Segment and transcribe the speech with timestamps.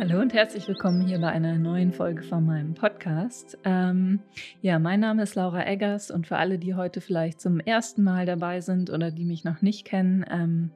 [0.00, 3.58] Hallo und herzlich willkommen hier bei einer neuen Folge von meinem Podcast.
[3.64, 4.20] Ähm,
[4.62, 8.24] ja, mein Name ist Laura Eggers und für alle, die heute vielleicht zum ersten Mal
[8.24, 10.70] dabei sind oder die mich noch nicht kennen, ähm,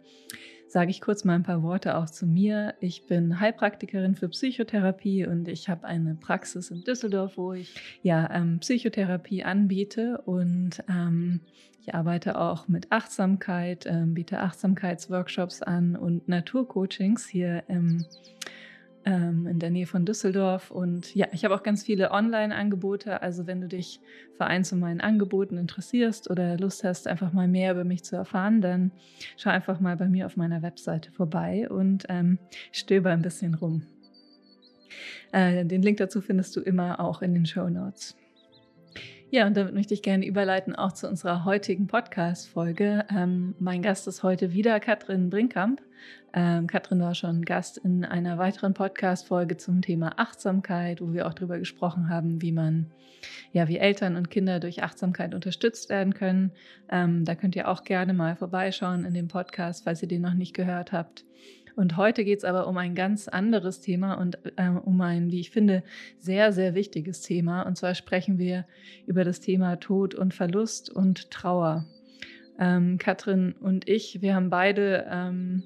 [0.68, 2.74] sage ich kurz mal ein paar Worte auch zu mir.
[2.80, 8.28] Ich bin Heilpraktikerin für Psychotherapie und ich habe eine Praxis in Düsseldorf, wo ich ja
[8.30, 11.40] ähm, Psychotherapie anbiete und ähm,
[11.80, 18.04] ich arbeite auch mit Achtsamkeit, ähm, biete Achtsamkeitsworkshops an und Naturcoachings hier im
[19.04, 20.70] ähm, in der Nähe von Düsseldorf.
[20.70, 23.22] Und ja, ich habe auch ganz viele Online-Angebote.
[23.22, 24.00] Also wenn du dich
[24.36, 28.16] für eins von meinen Angeboten interessierst oder Lust hast, einfach mal mehr über mich zu
[28.16, 28.92] erfahren, dann
[29.36, 32.38] schau einfach mal bei mir auf meiner Webseite vorbei und ähm,
[32.72, 33.82] stöber ein bisschen rum.
[35.32, 38.16] Äh, den Link dazu findest du immer auch in den Show Notes.
[39.30, 43.04] Ja, und damit möchte ich gerne überleiten auch zu unserer heutigen Podcast-Folge.
[43.10, 45.82] Ähm, mein Gast ist heute wieder Katrin Brinkkamp.
[46.36, 51.34] Ähm, Katrin war schon Gast in einer weiteren Podcast-Folge zum Thema Achtsamkeit, wo wir auch
[51.34, 52.90] darüber gesprochen haben, wie man,
[53.52, 56.50] ja, wie Eltern und Kinder durch Achtsamkeit unterstützt werden können.
[56.90, 60.34] Ähm, da könnt ihr auch gerne mal vorbeischauen in dem Podcast, falls ihr den noch
[60.34, 61.24] nicht gehört habt.
[61.76, 65.40] Und heute geht es aber um ein ganz anderes Thema und äh, um ein, wie
[65.40, 65.84] ich finde,
[66.18, 67.62] sehr, sehr wichtiges Thema.
[67.62, 68.66] Und zwar sprechen wir
[69.06, 71.84] über das Thema Tod und Verlust und Trauer.
[72.58, 75.64] Ähm, Katrin und ich, wir haben beide ähm,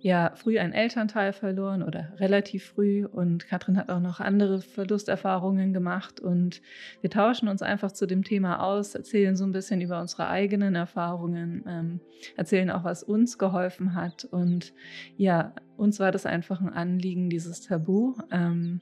[0.00, 3.04] ja früh einen Elternteil verloren oder relativ früh.
[3.04, 6.20] Und Katrin hat auch noch andere Verlusterfahrungen gemacht.
[6.20, 6.62] Und
[7.00, 10.74] wir tauschen uns einfach zu dem Thema aus, erzählen so ein bisschen über unsere eigenen
[10.74, 12.00] Erfahrungen, ähm,
[12.36, 14.24] erzählen auch, was uns geholfen hat.
[14.24, 14.72] Und
[15.16, 18.80] ja, uns war das einfach ein Anliegen, dieses Tabu, ähm,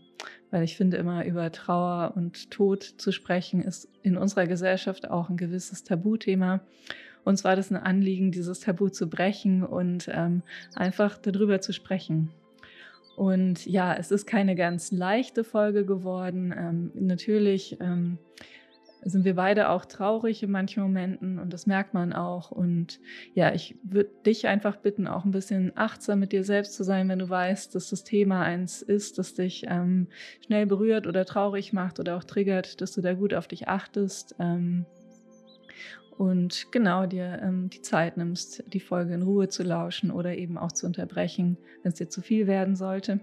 [0.50, 5.28] weil ich finde, immer über Trauer und Tod zu sprechen, ist in unserer Gesellschaft auch
[5.28, 6.60] ein gewisses Tabuthema.
[7.28, 10.42] Uns war das ein Anliegen, dieses Tabu zu brechen und ähm,
[10.74, 12.30] einfach darüber zu sprechen.
[13.16, 16.54] Und ja, es ist keine ganz leichte Folge geworden.
[16.56, 18.16] Ähm, natürlich ähm,
[19.02, 22.50] sind wir beide auch traurig in manchen Momenten und das merkt man auch.
[22.50, 22.98] Und
[23.34, 27.10] ja, ich würde dich einfach bitten, auch ein bisschen achtsam mit dir selbst zu sein,
[27.10, 30.06] wenn du weißt, dass das Thema eins ist, das dich ähm,
[30.46, 34.34] schnell berührt oder traurig macht oder auch triggert, dass du da gut auf dich achtest.
[34.38, 34.86] Ähm,
[36.18, 40.58] und genau dir ähm, die Zeit nimmst, die Folge in Ruhe zu lauschen oder eben
[40.58, 43.20] auch zu unterbrechen, wenn es dir zu viel werden sollte.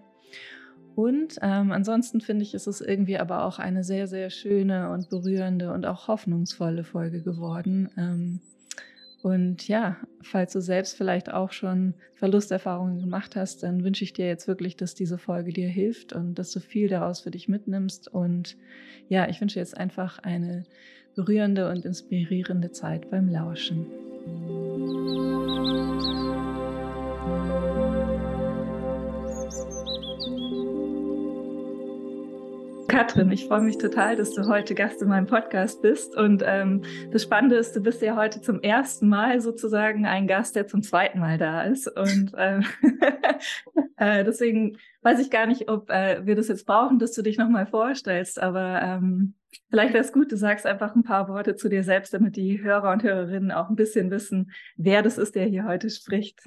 [0.96, 5.10] Und ähm, ansonsten finde ich, ist es irgendwie aber auch eine sehr, sehr schöne und
[5.10, 7.90] berührende und auch hoffnungsvolle Folge geworden.
[7.98, 8.40] Ähm,
[9.22, 14.28] und ja, falls du selbst vielleicht auch schon Verlusterfahrungen gemacht hast, dann wünsche ich dir
[14.28, 18.08] jetzt wirklich, dass diese Folge dir hilft und dass du viel daraus für dich mitnimmst.
[18.08, 18.56] Und
[19.10, 20.64] ja, ich wünsche jetzt einfach eine
[21.16, 23.86] berührende und inspirierende Zeit beim Lauschen.
[32.96, 36.16] Katrin, ich freue mich total, dass du heute Gast in meinem Podcast bist.
[36.16, 40.56] Und ähm, das Spannende ist, du bist ja heute zum ersten Mal sozusagen ein Gast,
[40.56, 41.90] der zum zweiten Mal da ist.
[41.90, 42.64] Und ähm,
[43.98, 47.38] äh, deswegen weiß ich gar nicht, ob äh, wir das jetzt brauchen, dass du dich
[47.38, 48.42] nochmal vorstellst.
[48.42, 49.34] Aber ähm,
[49.70, 52.64] vielleicht wäre es gut, du sagst einfach ein paar Worte zu dir selbst, damit die
[52.64, 56.46] Hörer und Hörerinnen auch ein bisschen wissen, wer das ist, der hier heute spricht.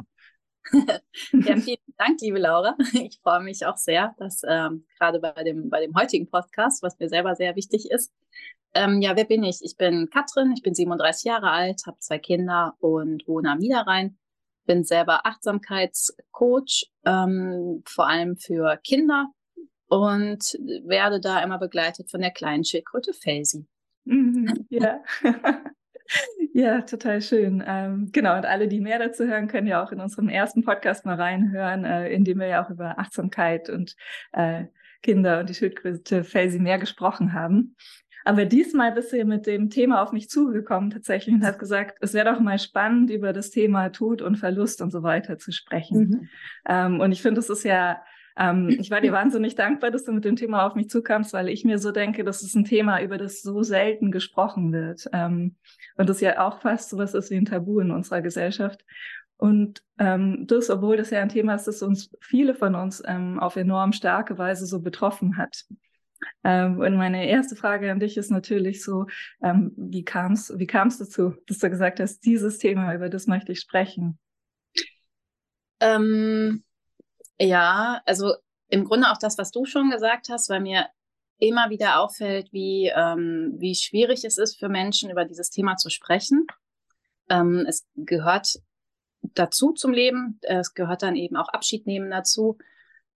[1.32, 2.76] ja, vielen Dank, liebe Laura.
[2.92, 6.98] Ich freue mich auch sehr, dass ähm, gerade bei dem, bei dem heutigen Podcast, was
[6.98, 8.12] mir selber sehr wichtig ist.
[8.74, 9.60] Ähm, ja, wer bin ich?
[9.62, 14.18] Ich bin Katrin, ich bin 37 Jahre alt, habe zwei Kinder und wohne am Niederrhein.
[14.66, 19.28] Bin selber Achtsamkeitscoach, ähm, vor allem für Kinder
[19.88, 23.66] und werde da immer begleitet von der kleinen Schildkröte Felsi.
[24.04, 25.02] Mhm, ja.
[26.54, 27.62] Ja, total schön.
[27.66, 31.06] Ähm, genau, und alle, die mehr dazu hören, können ja auch in unserem ersten Podcast
[31.06, 33.94] mal reinhören, äh, in dem wir ja auch über Achtsamkeit und
[34.32, 34.64] äh,
[35.02, 37.76] Kinder und die Schildkröte Felsi mehr gesprochen haben.
[38.24, 42.12] Aber diesmal bist du mit dem Thema auf mich zugekommen tatsächlich und hast gesagt, es
[42.12, 45.99] wäre doch mal spannend, über das Thema Tod und Verlust und so weiter zu sprechen.
[45.99, 46.28] Mhm.
[46.69, 48.02] Ähm, und ich finde, es ist ja
[48.38, 51.49] ähm, ich war dir wahnsinnig dankbar, dass du mit dem Thema auf mich zukamst, weil
[51.49, 55.08] ich mir so denke, das ist ein Thema, über das so selten gesprochen wird.
[55.12, 55.56] Ähm,
[55.96, 58.85] und das ja auch fast so was ist wie ein Tabu in unserer Gesellschaft.
[59.37, 63.40] Und ähm, das, obwohl das ja ein Thema ist, das uns viele von uns ähm,
[63.40, 65.64] auf enorm starke Weise so betroffen hat.
[66.44, 69.06] Ähm, und meine erste Frage an dich ist natürlich so,
[69.43, 73.26] ähm, wie kam es wie kam's dazu, dass du gesagt hast, dieses Thema, über das
[73.26, 74.19] möchte ich sprechen?
[75.81, 76.64] Ähm,
[77.40, 78.35] ja, also
[78.69, 80.87] im Grunde auch das, was du schon gesagt hast, weil mir
[81.38, 85.88] immer wieder auffällt, wie, ähm, wie schwierig es ist für Menschen, über dieses Thema zu
[85.88, 86.46] sprechen.
[87.29, 88.58] Ähm, es gehört
[89.35, 92.58] dazu zum Leben, es gehört dann eben auch Abschied nehmen dazu.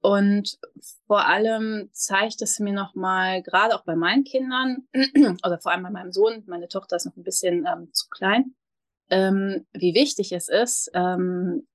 [0.01, 0.59] und
[1.07, 4.89] vor allem zeigt es mir nochmal, gerade auch bei meinen Kindern,
[5.45, 8.55] oder vor allem bei meinem Sohn, meine Tochter ist noch ein bisschen ähm, zu klein,
[9.11, 11.69] ähm, wie wichtig es ist, ähm,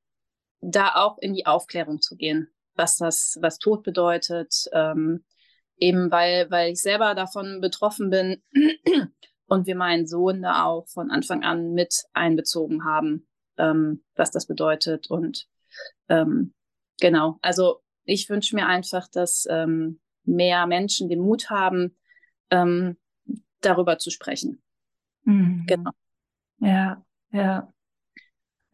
[0.61, 5.23] da auch in die Aufklärung zu gehen, was das, was Tod bedeutet, ähm,
[5.77, 8.41] eben weil, weil ich selber davon betroffen bin
[9.47, 13.27] und wir meinen Sohn da auch von Anfang an mit einbezogen haben,
[13.57, 15.47] ähm, was das bedeutet und
[16.09, 16.53] ähm,
[16.99, 21.95] genau, also ich wünsche mir einfach, dass ähm, mehr Menschen den Mut haben,
[22.49, 22.97] ähm,
[23.61, 24.61] darüber zu sprechen.
[25.23, 25.65] Mhm.
[25.67, 25.91] Genau.
[26.59, 27.71] Ja, ja.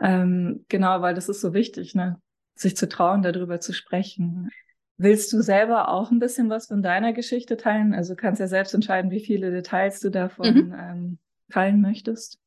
[0.04, 2.22] Ähm, genau, weil das ist so wichtig, ne?
[2.56, 4.52] sich zu trauen, darüber zu sprechen.
[4.98, 7.94] Willst du selber auch ein bisschen was von deiner Geschichte teilen?
[7.94, 10.76] Also kannst ja selbst entscheiden, wie viele Details du davon mhm.
[10.78, 11.20] ähm,
[11.50, 12.40] teilen möchtest.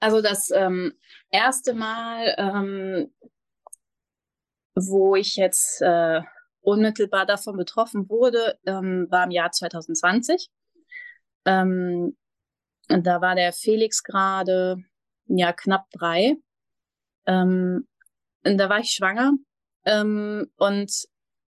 [0.00, 0.92] Also das ähm,
[1.30, 3.12] erste Mal, ähm,
[4.74, 6.20] wo ich jetzt äh,
[6.60, 10.50] unmittelbar davon betroffen wurde, ähm, war im Jahr 2020.
[11.46, 12.16] Ähm,
[12.88, 14.76] da war der Felix gerade
[15.26, 16.36] ja knapp drei.
[17.28, 17.86] Ähm,
[18.42, 19.34] da war ich schwanger
[19.84, 20.90] ähm, und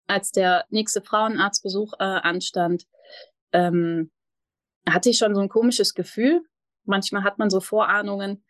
[0.08, 2.86] als der nächste Frauenarztbesuch äh, anstand,
[3.54, 4.12] ähm,
[4.88, 6.42] hatte ich schon so ein komisches Gefühl.
[6.84, 8.44] Manchmal hat man so Vorahnungen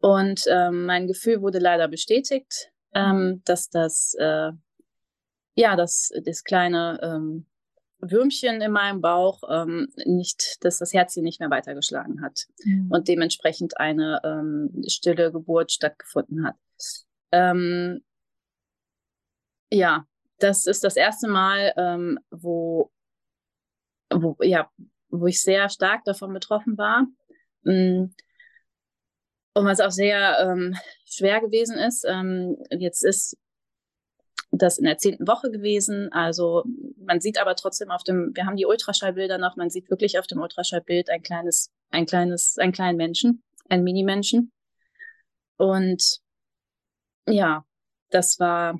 [0.00, 4.52] und ähm, mein Gefühl wurde leider bestätigt, ähm, dass das äh,
[5.54, 7.46] ja, dass das kleine ähm,
[8.00, 12.90] Würmchen in meinem Bauch ähm, nicht, dass das Herzchen nicht mehr weitergeschlagen hat mhm.
[12.90, 16.56] und dementsprechend eine ähm, stille Geburt stattgefunden hat.
[17.32, 18.02] Ähm,
[19.72, 20.06] ja,
[20.38, 22.90] das ist das erste Mal, ähm, wo,
[24.12, 24.70] wo, ja,
[25.08, 27.06] wo ich sehr stark davon betroffen war.
[27.62, 28.12] Mm.
[29.54, 32.04] Und was auch sehr ähm, schwer gewesen ist.
[32.08, 33.36] Ähm, jetzt ist
[34.50, 36.10] das in der zehnten Woche gewesen.
[36.12, 36.64] Also
[36.96, 40.26] man sieht aber trotzdem auf dem, wir haben die Ultraschallbilder noch, man sieht wirklich auf
[40.26, 44.52] dem Ultraschallbild ein kleines, ein kleines, einen kleinen Menschen, einen Mini-Menschen.
[45.56, 46.21] Und
[47.26, 47.64] ja,
[48.10, 48.78] das war,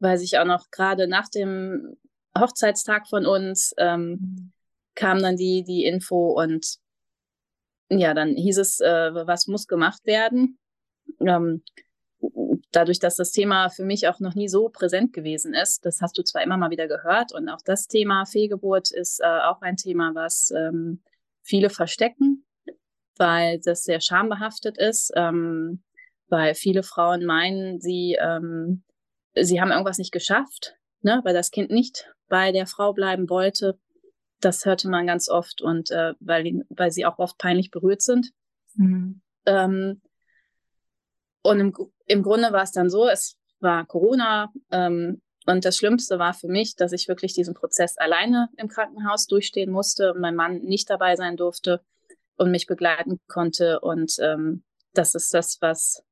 [0.00, 1.96] weiß ich auch noch, gerade nach dem
[2.38, 4.52] Hochzeitstag von uns ähm,
[4.94, 6.78] kam dann die, die Info und
[7.88, 10.58] ja, dann hieß es, äh, was muss gemacht werden.
[11.20, 11.62] Ähm,
[12.72, 16.18] dadurch, dass das Thema für mich auch noch nie so präsent gewesen ist, das hast
[16.18, 19.76] du zwar immer mal wieder gehört und auch das Thema Fehlgeburt ist äh, auch ein
[19.76, 21.02] Thema, was ähm,
[21.42, 22.44] viele verstecken,
[23.16, 25.82] weil das sehr schambehaftet ist, ähm,
[26.28, 28.82] weil viele Frauen meinen, sie, ähm,
[29.34, 33.78] sie haben irgendwas nicht geschafft, ne, weil das Kind nicht bei der Frau bleiben wollte.
[34.40, 38.32] Das hörte man ganz oft und äh, weil, weil sie auch oft peinlich berührt sind.
[38.74, 39.20] Mhm.
[39.46, 40.00] Ähm,
[41.42, 41.74] und im,
[42.06, 46.48] im Grunde war es dann so, es war Corona ähm, und das Schlimmste war für
[46.48, 50.90] mich, dass ich wirklich diesen Prozess alleine im Krankenhaus durchstehen musste und mein Mann nicht
[50.90, 51.80] dabei sein durfte
[52.36, 53.80] und mich begleiten konnte.
[53.80, 56.02] Und ähm, das ist das, was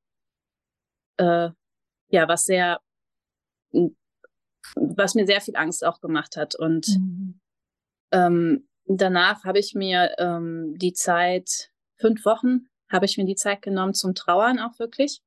[1.16, 1.50] äh,
[2.08, 2.80] ja, was sehr,
[4.76, 6.54] was mir sehr viel Angst auch gemacht hat.
[6.54, 7.40] Und mhm.
[8.12, 13.62] ähm, danach habe ich mir ähm, die Zeit, fünf Wochen, habe ich mir die Zeit
[13.62, 15.22] genommen zum Trauern auch wirklich.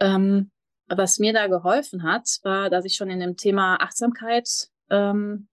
[0.00, 0.50] Ähm,
[0.88, 4.48] was mir da geholfen hat, war, dass ich schon in dem Thema Achtsamkeit
[4.88, 5.48] ähm,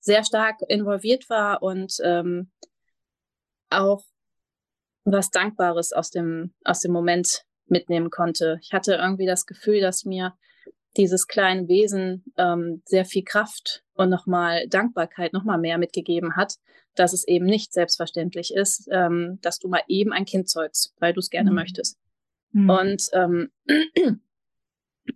[0.00, 2.50] sehr stark involviert war und ähm,
[3.70, 4.02] auch
[5.04, 8.58] was Dankbares aus dem, aus dem Moment mitnehmen konnte.
[8.62, 10.34] Ich hatte irgendwie das Gefühl, dass mir
[10.96, 16.56] dieses kleine Wesen ähm, sehr viel Kraft und nochmal Dankbarkeit nochmal mehr mitgegeben hat,
[16.94, 21.12] dass es eben nicht selbstverständlich ist, ähm, dass du mal eben ein Kind zeugst, weil
[21.12, 21.56] du es gerne mhm.
[21.56, 21.98] möchtest.
[22.52, 22.70] Mhm.
[22.70, 23.50] Und ähm,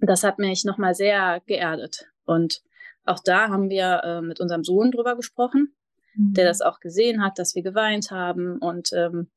[0.01, 2.07] das hat mich nochmal sehr geerdet.
[2.25, 2.63] Und
[3.05, 5.75] auch da haben wir äh, mit unserem Sohn drüber gesprochen,
[6.15, 6.35] mhm.
[6.35, 8.59] der das auch gesehen hat, dass wir geweint haben.
[8.59, 9.31] Und ähm,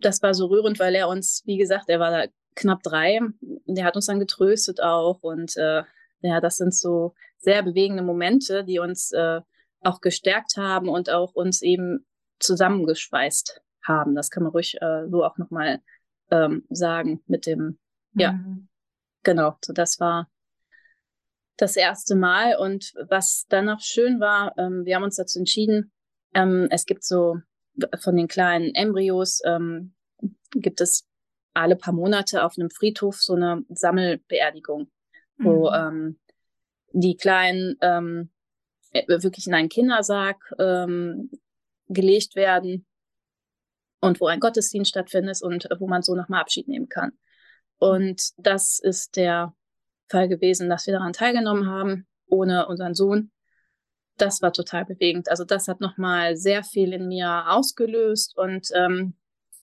[0.00, 3.20] das war so rührend, weil er uns, wie gesagt, er war da knapp drei,
[3.66, 5.22] der hat uns dann getröstet auch.
[5.22, 5.82] Und äh,
[6.20, 9.40] ja, das sind so sehr bewegende Momente, die uns äh,
[9.82, 12.06] auch gestärkt haben und auch uns eben
[12.38, 14.14] zusammengeschweißt haben.
[14.14, 15.80] Das kann man ruhig äh, so auch nochmal
[16.30, 17.78] ähm, sagen mit dem,
[18.14, 18.68] ja, mhm.
[19.22, 20.28] genau, so das war
[21.56, 22.56] das erste Mal.
[22.56, 25.92] Und was dann noch schön war, ähm, wir haben uns dazu entschieden,
[26.34, 27.36] ähm, es gibt so
[27.98, 29.94] von den kleinen Embryos, ähm,
[30.52, 31.06] gibt es
[31.54, 34.90] alle paar Monate auf einem Friedhof so eine Sammelbeerdigung,
[35.38, 35.44] mhm.
[35.44, 36.18] wo ähm,
[36.92, 38.30] die Kleinen ähm,
[38.92, 41.30] äh, wirklich in einen Kindersarg ähm,
[41.88, 42.86] gelegt werden
[44.00, 47.12] und wo ein Gottesdienst stattfindet und wo man so nochmal Abschied nehmen kann.
[47.78, 49.54] Und das ist der
[50.08, 53.30] Fall gewesen, dass wir daran teilgenommen haben, ohne unseren Sohn.
[54.16, 55.30] Das war total bewegend.
[55.30, 59.14] Also das hat nochmal sehr viel in mir ausgelöst und ähm,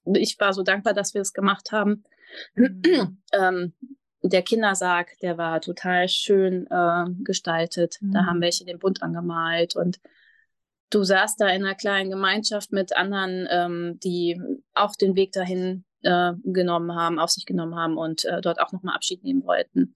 [0.05, 2.03] ich war so dankbar, dass wir es gemacht haben.
[2.55, 3.17] Mhm.
[3.33, 3.74] ähm,
[4.22, 7.98] der Kindersarg, der war total schön äh, gestaltet.
[8.01, 8.12] Mhm.
[8.13, 10.00] Da haben welche den Bund angemalt und
[10.89, 14.39] du saßt da in einer kleinen Gemeinschaft mit anderen, ähm, die
[14.74, 18.72] auch den Weg dahin äh, genommen haben, auf sich genommen haben und äh, dort auch
[18.72, 19.95] nochmal Abschied nehmen wollten.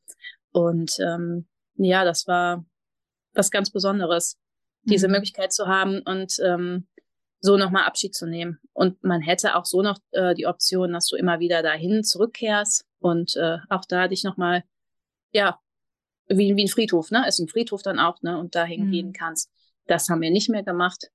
[0.51, 2.65] Und ähm, ja, das war
[3.33, 4.46] was ganz Besonderes, mhm.
[4.89, 6.87] Diese Möglichkeit zu haben und ähm,
[7.39, 8.59] so nochmal Abschied zu nehmen.
[8.73, 12.85] Und man hätte auch so noch äh, die Option, dass du immer wieder dahin zurückkehrst
[12.99, 14.63] und äh, auch da dich nochmal,
[15.31, 15.59] ja,
[16.27, 17.25] wie, wie ein Friedhof, ne?
[17.27, 18.37] Ist ein Friedhof dann auch, ne?
[18.37, 18.91] Und dahin mhm.
[18.91, 19.51] gehen kannst.
[19.85, 21.09] Das haben wir nicht mehr gemacht.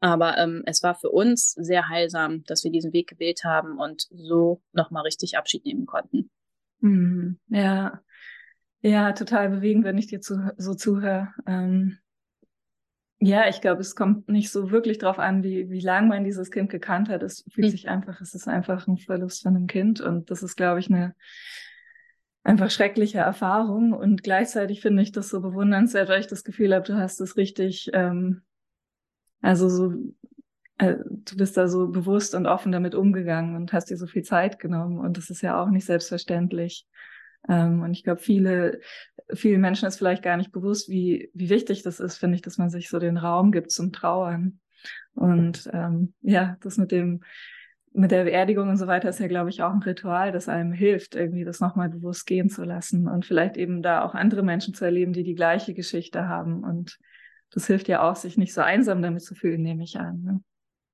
[0.00, 4.08] Aber ähm, es war für uns sehr heilsam, dass wir diesen Weg gewählt haben und
[4.10, 6.30] so nochmal richtig Abschied nehmen konnten.
[6.80, 7.38] Mhm.
[7.48, 8.00] Ja,
[8.82, 11.28] ja, total bewegend, wenn ich dir zu, so zuhöre.
[11.46, 11.98] Ähm,
[13.22, 16.50] ja, ich glaube, es kommt nicht so wirklich drauf an, wie, wie lange man dieses
[16.50, 17.22] Kind gekannt hat.
[17.22, 17.70] Es fühlt mhm.
[17.70, 20.00] sich einfach, es ist einfach ein Verlust von einem Kind.
[20.00, 21.14] Und das ist, glaube ich, eine
[22.42, 23.92] einfach schreckliche Erfahrung.
[23.92, 27.36] Und gleichzeitig finde ich das so bewundernswert, weil ich das Gefühl habe, du hast es
[27.36, 28.40] richtig, ähm,
[29.42, 29.92] also so,
[30.78, 34.22] äh, du bist da so bewusst und offen damit umgegangen und hast dir so viel
[34.22, 34.98] Zeit genommen.
[34.98, 36.86] Und das ist ja auch nicht selbstverständlich.
[37.48, 38.80] Ähm, und ich glaube, viele,
[39.32, 42.58] vielen Menschen ist vielleicht gar nicht bewusst, wie, wie wichtig das ist, finde ich, dass
[42.58, 44.60] man sich so den Raum gibt zum Trauern.
[45.14, 47.22] Und ähm, ja, das mit dem,
[47.92, 50.72] mit der Beerdigung und so weiter ist ja, glaube ich, auch ein Ritual, das einem
[50.72, 54.74] hilft, irgendwie das nochmal bewusst gehen zu lassen und vielleicht eben da auch andere Menschen
[54.74, 56.62] zu erleben, die die gleiche Geschichte haben.
[56.62, 56.98] Und
[57.50, 60.22] das hilft ja auch, sich nicht so einsam damit zu fühlen, nehme ich an.
[60.22, 60.40] Ne?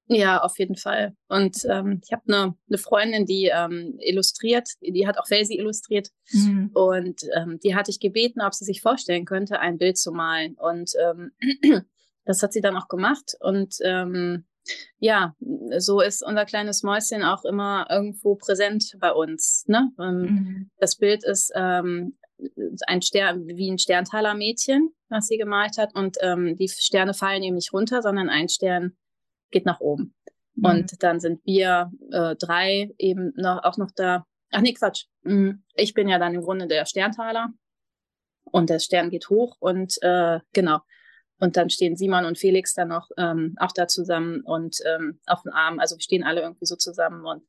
[0.09, 1.17] Ja, auf jeden Fall.
[1.29, 6.11] Und ähm, ich habe eine ne Freundin, die ähm, illustriert, die hat auch Felsi illustriert.
[6.31, 6.71] Mhm.
[6.75, 10.55] Und ähm, die hatte ich gebeten, ob sie sich vorstellen könnte, ein Bild zu malen.
[10.55, 11.33] Und ähm,
[12.25, 13.33] das hat sie dann auch gemacht.
[13.41, 14.45] Und ähm,
[14.99, 15.35] ja,
[15.79, 19.65] so ist unser kleines Mäuschen auch immer irgendwo präsent bei uns.
[19.67, 19.91] Ne?
[20.01, 20.71] Ähm, mhm.
[20.79, 22.17] Das Bild ist ähm,
[22.87, 25.95] ein Stern, wie ein Sterntaler Mädchen, was sie gemalt hat.
[25.95, 28.97] Und ähm, die Sterne fallen eben nicht runter, sondern ein Stern
[29.51, 30.15] geht nach oben.
[30.55, 30.65] Mhm.
[30.65, 34.27] Und dann sind wir äh, drei eben noch, auch noch da.
[34.53, 35.07] Ach nee, Quatsch.
[35.23, 35.63] Mhm.
[35.75, 37.51] Ich bin ja dann im Grunde der Sterntaler.
[38.45, 40.79] Und der Stern geht hoch und äh, genau.
[41.39, 45.43] Und dann stehen Simon und Felix dann noch ähm, auch da zusammen und ähm, auf
[45.43, 45.81] dem Arm.
[45.81, 47.27] Also wir stehen alle irgendwie so zusammen.
[47.27, 47.43] Und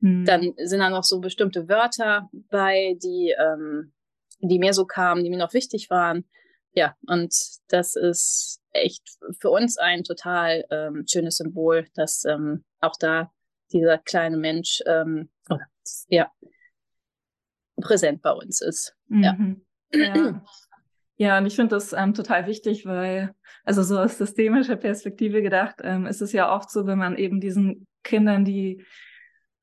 [0.00, 0.24] mhm.
[0.24, 3.92] dann sind da noch so bestimmte Wörter bei, die, ähm,
[4.40, 6.24] die mir so kamen, die mir noch wichtig waren.
[6.72, 7.34] Ja, und
[7.68, 9.02] das ist echt
[9.40, 13.32] für uns ein total ähm, schönes Symbol, dass ähm, auch da
[13.72, 15.66] dieser kleine Mensch ähm, oder,
[16.08, 16.30] ja,
[17.76, 18.94] präsent bei uns ist.
[19.08, 19.22] Mhm.
[19.22, 19.36] Ja.
[19.92, 20.42] ja.
[21.20, 23.34] Ja, und ich finde das ähm, total wichtig, weil,
[23.64, 27.40] also so aus systemischer Perspektive gedacht, ähm, ist es ja oft so, wenn man eben
[27.40, 28.84] diesen Kindern, die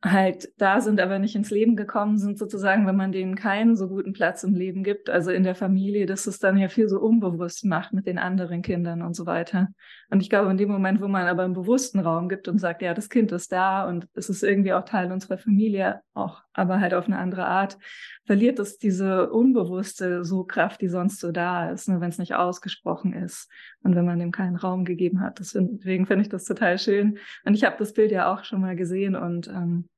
[0.06, 3.88] halt da sind, aber nicht ins Leben gekommen sind, sozusagen, wenn man denen keinen so
[3.88, 7.00] guten Platz im Leben gibt, also in der Familie, dass es dann ja viel so
[7.00, 9.70] unbewusst macht mit den anderen Kindern und so weiter.
[10.12, 12.84] Und ich glaube, in dem Moment, wo man aber einen bewussten Raum gibt und sagt,
[12.84, 16.80] ja, das Kind ist da und es ist irgendwie auch Teil unserer Familie, auch, aber
[16.80, 17.78] halt auf eine andere Art,
[18.26, 22.36] verliert es diese unbewusste so Kraft, die sonst so da ist, ne, wenn es nicht
[22.36, 23.50] ausgesprochen ist
[23.82, 25.40] und wenn man dem keinen Raum gegeben hat.
[25.40, 27.18] Deswegen finde ich das total schön.
[27.44, 29.90] Und ich habe das Bild ja auch schon mal gesehen und ähm,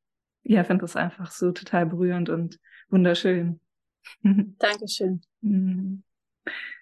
[0.47, 3.59] ja, finde das einfach so total berührend und wunderschön.
[4.23, 5.21] Dankeschön.
[5.41, 6.03] Mhm.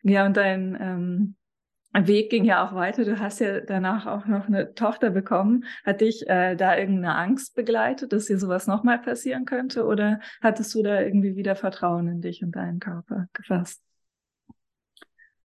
[0.03, 1.35] Ja, und dein ähm,
[2.07, 3.05] Weg ging ja auch weiter.
[3.05, 5.65] Du hast ja danach auch noch eine Tochter bekommen.
[5.83, 9.85] Hat dich äh, da irgendeine Angst begleitet, dass dir sowas nochmal passieren könnte?
[9.85, 13.81] Oder hattest du da irgendwie wieder Vertrauen in dich und deinen Körper gefasst?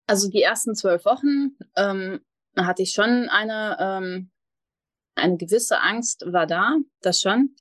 [0.07, 2.19] Also die ersten zwölf Wochen ähm,
[2.57, 4.31] hatte ich schon eine, ähm,
[5.15, 7.55] eine gewisse Angst, war da, das schon.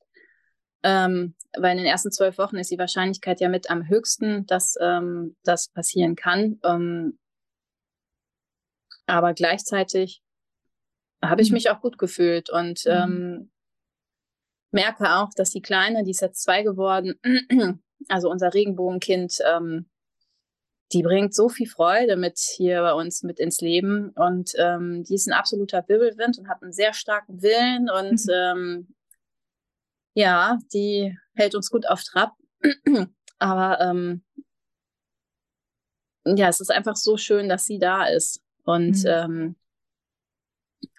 [0.82, 4.76] Ähm, weil in den ersten zwölf Wochen ist die Wahrscheinlichkeit ja mit am höchsten, dass
[4.80, 6.61] ähm, das passieren kann.
[6.64, 7.18] Ähm,
[9.06, 10.23] aber gleichzeitig
[11.23, 11.54] habe ich mhm.
[11.54, 12.92] mich auch gut gefühlt und mhm.
[12.92, 13.50] ähm,
[14.70, 17.18] merke auch, dass die Kleine, die ist jetzt zwei geworden,
[18.08, 19.88] also unser Regenbogenkind, ähm,
[20.92, 25.14] die bringt so viel Freude mit hier bei uns mit ins Leben und ähm, die
[25.14, 28.32] ist ein absoluter Wirbelwind und hat einen sehr starken Willen und mhm.
[28.32, 28.94] ähm,
[30.19, 32.35] ja, die hält uns gut auf Trab.
[33.39, 34.25] Aber ähm,
[36.25, 39.07] ja, es ist einfach so schön, dass sie da ist und mhm.
[39.07, 39.57] ähm,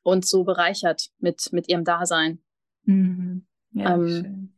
[0.04, 2.42] uns so bereichert mit, mit ihrem Dasein.
[2.84, 3.46] Mhm.
[3.72, 4.54] Ja, ähm,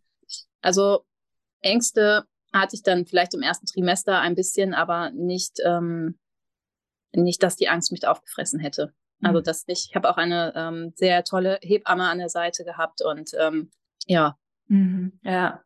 [0.62, 1.06] also
[1.62, 6.20] Ängste hatte ich dann vielleicht im ersten Trimester ein bisschen, aber nicht, ähm,
[7.14, 8.94] nicht, dass die Angst mich aufgefressen hätte.
[9.24, 9.44] Also mhm.
[9.44, 9.88] das nicht.
[9.90, 13.72] Ich habe auch eine ähm, sehr tolle Hebamme an der Seite gehabt und ähm,
[14.06, 14.38] ja.
[14.68, 15.14] Mhm.
[15.24, 15.62] Ja.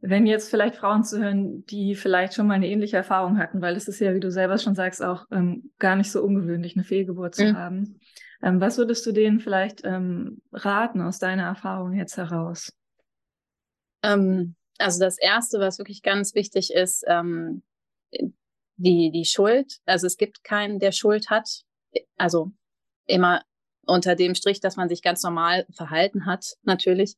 [0.00, 3.88] Wenn jetzt vielleicht Frauen zuhören, die vielleicht schon mal eine ähnliche Erfahrung hatten, weil es
[3.88, 7.34] ist ja, wie du selber schon sagst, auch ähm, gar nicht so ungewöhnlich, eine Fehlgeburt
[7.34, 7.56] zu mhm.
[7.56, 8.00] haben.
[8.42, 12.70] Ähm, was würdest du denen vielleicht ähm, raten aus deiner Erfahrung jetzt heraus?
[14.02, 17.62] Ähm, also das Erste, was wirklich ganz wichtig ist, ähm,
[18.76, 19.78] die, die Schuld.
[19.86, 21.62] Also es gibt keinen, der Schuld hat.
[22.16, 22.52] Also
[23.06, 23.42] immer
[23.86, 27.16] unter dem Strich, dass man sich ganz normal verhalten hat, natürlich.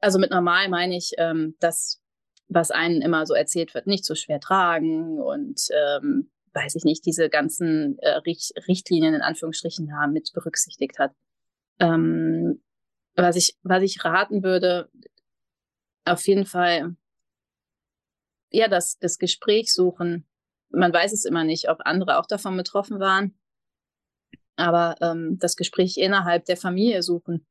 [0.00, 2.00] Also mit normal meine ich, ähm, das,
[2.48, 7.04] was einen immer so erzählt wird, nicht so schwer tragen und ähm, weiß ich nicht,
[7.04, 8.20] diese ganzen äh,
[8.68, 11.12] Richtlinien in Anführungsstrichen da mit berücksichtigt hat.
[11.78, 12.62] Ähm,
[13.14, 14.90] was ich, was ich raten würde,
[16.04, 16.96] auf jeden Fall,
[18.50, 20.26] ja, das, das Gespräch suchen.
[20.70, 23.38] Man weiß es immer nicht, ob andere auch davon betroffen waren.
[24.56, 27.46] Aber ähm, das Gespräch innerhalb der Familie suchen.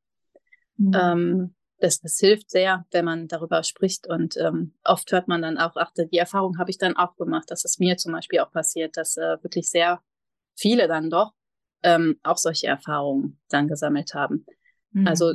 [0.76, 0.92] Mhm.
[0.94, 4.06] Ähm, das, das hilft sehr, wenn man darüber spricht.
[4.06, 7.50] Und ähm, oft hört man dann auch, ach, die Erfahrung habe ich dann auch gemacht,
[7.50, 10.00] dass es mir zum Beispiel auch passiert, dass äh, wirklich sehr
[10.54, 11.32] viele dann doch
[11.82, 14.46] ähm, auch solche Erfahrungen dann gesammelt haben.
[15.04, 15.34] Also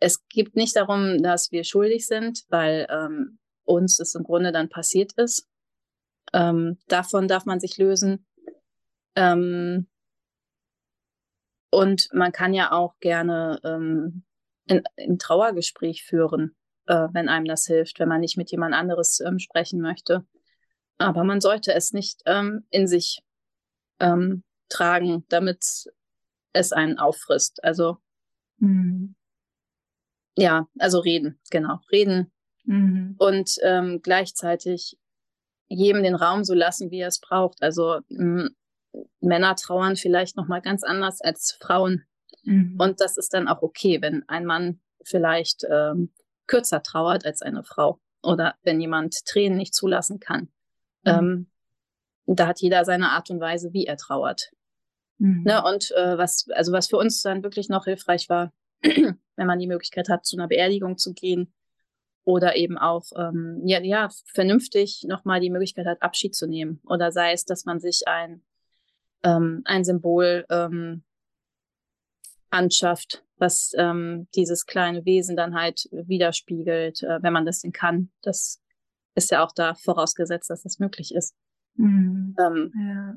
[0.00, 4.68] es geht nicht darum, dass wir schuldig sind, weil ähm, uns es im Grunde dann
[4.68, 5.48] passiert ist.
[6.32, 8.26] Ähm, davon darf man sich lösen.
[9.16, 9.88] Ähm,
[11.70, 14.24] und man kann ja auch gerne ähm,
[14.68, 16.56] in, in Trauergespräch führen,
[16.86, 20.26] äh, wenn einem das hilft, wenn man nicht mit jemand anderes ähm, sprechen möchte.
[20.98, 23.22] Aber man sollte es nicht ähm, in sich
[24.00, 25.64] ähm, tragen, damit
[26.52, 27.62] es einen auffrisst.
[27.64, 27.98] Also
[28.58, 29.14] mhm.
[30.36, 32.32] ja, also reden, genau, reden
[32.64, 33.14] mhm.
[33.18, 34.98] und ähm, gleichzeitig
[35.68, 37.62] jedem den Raum so lassen, wie er es braucht.
[37.62, 38.00] Also
[39.20, 42.04] Männer trauern vielleicht noch mal ganz anders als Frauen
[42.44, 42.76] Mhm.
[42.78, 46.10] Und das ist dann auch okay, wenn ein Mann vielleicht ähm,
[46.46, 50.48] kürzer trauert als eine Frau oder wenn jemand Tränen nicht zulassen kann.
[51.04, 51.10] Mhm.
[51.10, 51.46] Ähm,
[52.26, 54.50] da hat jeder seine Art und Weise, wie er trauert.
[55.18, 55.42] Mhm.
[55.44, 59.58] Ne, und äh, was, also was für uns dann wirklich noch hilfreich war, wenn man
[59.58, 61.52] die Möglichkeit hat, zu einer Beerdigung zu gehen
[62.24, 66.80] oder eben auch ähm, ja, ja vernünftig nochmal die Möglichkeit hat, Abschied zu nehmen.
[66.84, 68.42] Oder sei es, dass man sich ein,
[69.22, 71.02] ähm, ein Symbol ähm,
[72.50, 78.10] anschafft, was ähm, dieses kleine Wesen dann halt widerspiegelt, äh, wenn man das denn kann.
[78.22, 78.60] Das
[79.14, 81.34] ist ja auch da vorausgesetzt, dass das möglich ist.
[81.74, 82.36] Mhm.
[82.38, 83.14] Ähm, ja.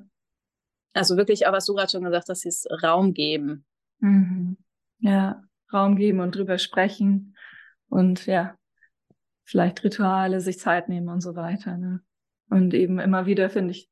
[0.94, 3.66] Also wirklich, aber was du gerade schon gesagt hast, ist Raum geben.
[4.00, 4.58] Mhm.
[5.00, 7.36] Ja, Raum geben und drüber sprechen
[7.88, 8.56] und ja,
[9.44, 11.78] vielleicht Rituale, sich Zeit nehmen und so weiter.
[11.78, 12.02] Ne?
[12.50, 13.90] Und eben immer wieder finde ich,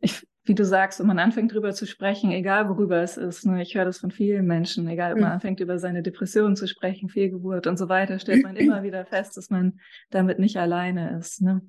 [0.00, 3.62] ich wie du sagst, wenn man anfängt drüber zu sprechen, egal worüber es ist, ne,
[3.62, 5.34] ich höre das von vielen Menschen, egal ob man mhm.
[5.34, 9.36] anfängt über seine Depression zu sprechen, Fehlgeburt und so weiter, stellt man immer wieder fest,
[9.36, 11.42] dass man damit nicht alleine ist.
[11.42, 11.60] Ne?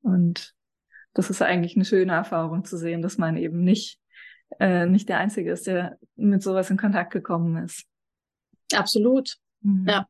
[0.00, 0.54] Und
[1.14, 3.98] das ist eigentlich eine schöne Erfahrung zu sehen, dass man eben nicht,
[4.60, 7.84] äh, nicht der Einzige ist, der mit sowas in Kontakt gekommen ist.
[8.74, 9.36] Absolut.
[9.62, 9.86] Mhm.
[9.88, 10.06] Ja.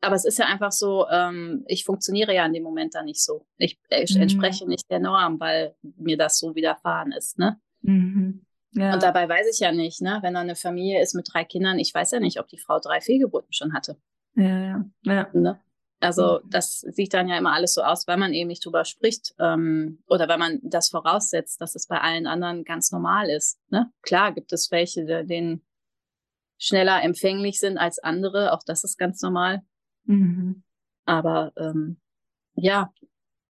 [0.00, 3.22] Aber es ist ja einfach so, ähm, ich funktioniere ja in dem Moment da nicht
[3.22, 3.46] so.
[3.56, 4.22] Ich, ich mhm.
[4.22, 7.58] entspreche nicht der Norm, weil mir das so widerfahren ist, ne?
[7.82, 8.44] Mhm.
[8.72, 8.92] Ja.
[8.92, 10.18] Und dabei weiß ich ja nicht, ne?
[10.22, 12.78] Wenn da eine Familie ist mit drei Kindern, ich weiß ja nicht, ob die Frau
[12.78, 13.96] drei Fehlgeburten schon hatte.
[14.34, 14.84] Ja, ja.
[15.04, 15.28] ja.
[15.32, 15.58] Ne?
[16.00, 19.34] Also das sieht dann ja immer alles so aus, weil man eben nicht drüber spricht
[19.38, 23.58] ähm, oder weil man das voraussetzt, dass es bei allen anderen ganz normal ist.
[23.70, 23.90] Ne?
[24.02, 25.64] Klar gibt es welche, denen
[26.58, 29.62] schneller empfänglich sind als andere, auch das ist ganz normal.
[30.06, 30.62] Mhm.
[31.04, 31.98] Aber ähm,
[32.54, 32.92] ja,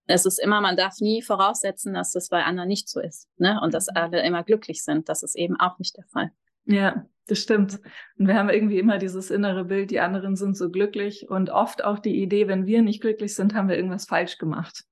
[0.07, 3.29] es ist immer, man darf nie voraussetzen, dass das bei anderen nicht so ist.
[3.39, 3.61] Ne?
[3.63, 3.97] Und dass mhm.
[3.97, 5.09] alle immer glücklich sind.
[5.09, 6.31] Das ist eben auch nicht der Fall.
[6.65, 7.81] Ja, das stimmt.
[8.19, 11.85] Und wir haben irgendwie immer dieses innere Bild, die anderen sind so glücklich und oft
[11.85, 14.85] auch die Idee, wenn wir nicht glücklich sind, haben wir irgendwas falsch gemacht.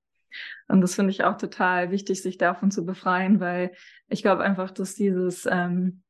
[0.67, 3.71] Und das finde ich auch total wichtig, sich davon zu befreien, weil
[4.09, 6.03] ich glaube einfach, dass dieses ähm,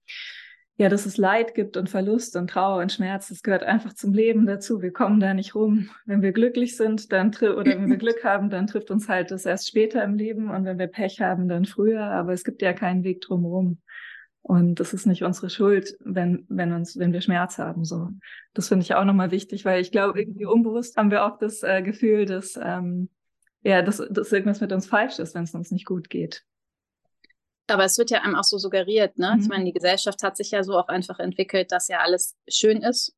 [0.77, 4.13] ja, dass es Leid gibt und Verlust und Trauer und Schmerz, das gehört einfach zum
[4.13, 4.81] Leben dazu.
[4.81, 5.89] Wir kommen da nicht rum.
[6.05, 9.45] Wenn wir glücklich sind, dann oder wenn wir Glück haben, dann trifft uns halt das
[9.45, 12.03] erst später im Leben und wenn wir Pech haben, dann früher.
[12.03, 13.79] Aber es gibt ja keinen Weg drumherum.
[14.41, 18.09] Und das ist nicht unsere Schuld, wenn, wenn uns, wenn wir Schmerz haben, so.
[18.53, 21.63] Das finde ich auch nochmal wichtig, weil ich glaube, irgendwie unbewusst haben wir auch das
[21.63, 23.09] äh, Gefühl, dass, ähm,
[23.63, 26.43] ja, dass, dass irgendwas mit uns falsch ist, wenn es uns nicht gut geht.
[27.67, 29.33] Aber es wird ja einem auch so suggeriert, ne?
[29.35, 29.41] Mhm.
[29.41, 32.81] Ich meine, die Gesellschaft hat sich ja so auch einfach entwickelt, dass ja alles schön
[32.81, 33.15] ist.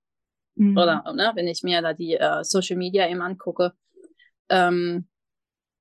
[0.56, 0.78] Mhm.
[0.78, 3.74] Oder, ne, wenn ich mir da die äh, Social Media eben angucke.
[4.50, 5.08] Ähm,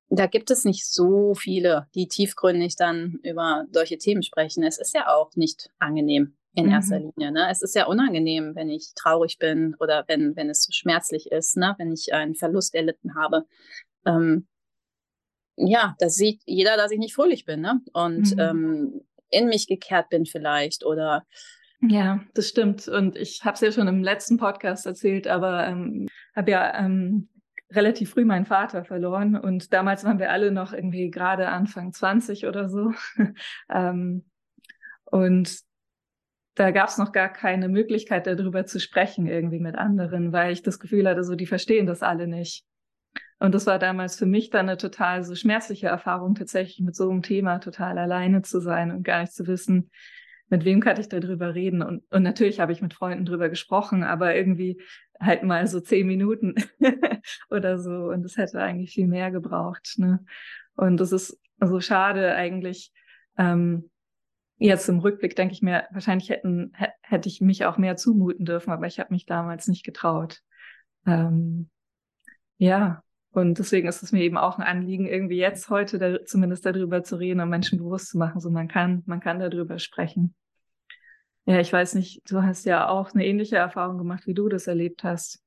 [0.09, 4.63] da gibt es nicht so viele, die tiefgründig dann über solche Themen sprechen.
[4.63, 6.71] Es ist ja auch nicht angenehm in mhm.
[6.71, 7.31] erster Linie.
[7.31, 7.47] Ne?
[7.51, 11.57] Es ist ja unangenehm, wenn ich traurig bin oder wenn, wenn es so schmerzlich ist,
[11.57, 11.75] ne?
[11.77, 13.45] wenn ich einen Verlust erlitten habe.
[14.05, 14.47] Ähm,
[15.57, 17.81] ja, das sieht jeder, dass ich nicht fröhlich bin ne?
[17.93, 18.39] und mhm.
[18.39, 21.25] ähm, in mich gekehrt bin vielleicht oder
[21.81, 22.87] ja, das stimmt.
[22.87, 27.29] Und ich habe es ja schon im letzten Podcast erzählt, aber ähm, habe ja ähm,
[27.71, 32.47] relativ früh meinen Vater verloren und damals waren wir alle noch irgendwie gerade Anfang 20
[32.47, 32.93] oder so.
[33.69, 34.25] ähm,
[35.05, 35.59] und
[36.55, 40.63] da gab es noch gar keine Möglichkeit, darüber zu sprechen, irgendwie mit anderen, weil ich
[40.63, 42.65] das Gefühl hatte, so die verstehen das alle nicht.
[43.39, 47.09] Und das war damals für mich dann eine total so schmerzliche Erfahrung, tatsächlich mit so
[47.09, 49.91] einem Thema total alleine zu sein und gar nicht zu wissen,
[50.49, 51.81] mit wem kann ich darüber reden.
[51.81, 54.81] Und, und natürlich habe ich mit Freunden drüber gesprochen, aber irgendwie
[55.19, 56.55] halt mal so zehn Minuten
[57.49, 58.09] oder so.
[58.09, 59.95] Und es hätte eigentlich viel mehr gebraucht.
[59.97, 60.23] Ne?
[60.75, 62.93] Und es ist so schade eigentlich.
[63.37, 63.89] Ähm,
[64.57, 66.71] jetzt im Rückblick denke ich mir, wahrscheinlich hätten,
[67.01, 70.41] hätte ich mich auch mehr zumuten dürfen, aber ich habe mich damals nicht getraut.
[71.05, 71.69] Ähm,
[72.57, 76.65] ja, und deswegen ist es mir eben auch ein Anliegen, irgendwie jetzt heute da, zumindest
[76.65, 80.35] darüber zu reden und Menschen bewusst zu machen, so man kann, man kann darüber sprechen.
[81.45, 84.67] Ja, ich weiß nicht, du hast ja auch eine ähnliche Erfahrung gemacht, wie du das
[84.67, 85.41] erlebt hast.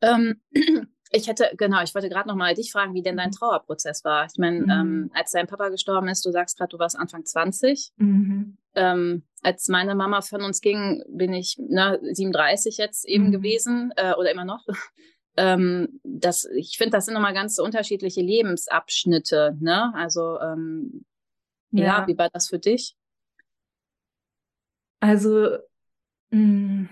[0.00, 0.40] Ähm,
[1.10, 3.34] ich hätte, genau, ich wollte gerade noch mal dich fragen, wie denn dein mhm.
[3.34, 4.26] Trauerprozess war.
[4.26, 4.70] Ich meine, mhm.
[4.70, 7.92] ähm, als dein Papa gestorben ist, du sagst gerade, du warst Anfang 20.
[7.96, 8.56] Mhm.
[8.74, 13.32] Ähm, als meine Mama von uns ging, bin ich ne, 37 jetzt eben mhm.
[13.32, 14.64] gewesen äh, oder immer noch.
[15.38, 19.56] Ähm, das, ich finde, das sind nochmal ganz unterschiedliche Lebensabschnitte.
[19.60, 19.92] Ne?
[19.94, 21.04] Also, ähm,
[21.70, 21.84] ja.
[21.84, 22.96] ja, wie war das für dich?
[25.00, 25.58] Also,
[26.30, 26.88] mh, mm,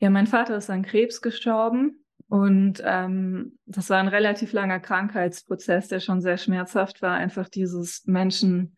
[0.00, 5.88] ja, mein Vater ist an Krebs gestorben und ähm, das war ein relativ langer Krankheitsprozess,
[5.88, 8.76] der schon sehr schmerzhaft war, einfach dieses Menschen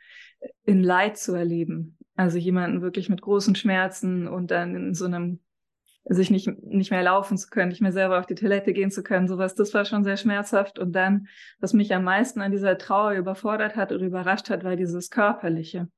[0.64, 1.98] in Leid zu erleben.
[2.14, 5.40] Also jemanden wirklich mit großen Schmerzen und dann in so einem
[6.04, 9.02] sich nicht, nicht mehr laufen zu können, nicht mehr selber auf die Toilette gehen zu
[9.02, 10.78] können, sowas, das war schon sehr schmerzhaft.
[10.78, 11.28] Und dann,
[11.60, 15.88] was mich am meisten an dieser Trauer überfordert hat oder überrascht hat, war dieses Körperliche.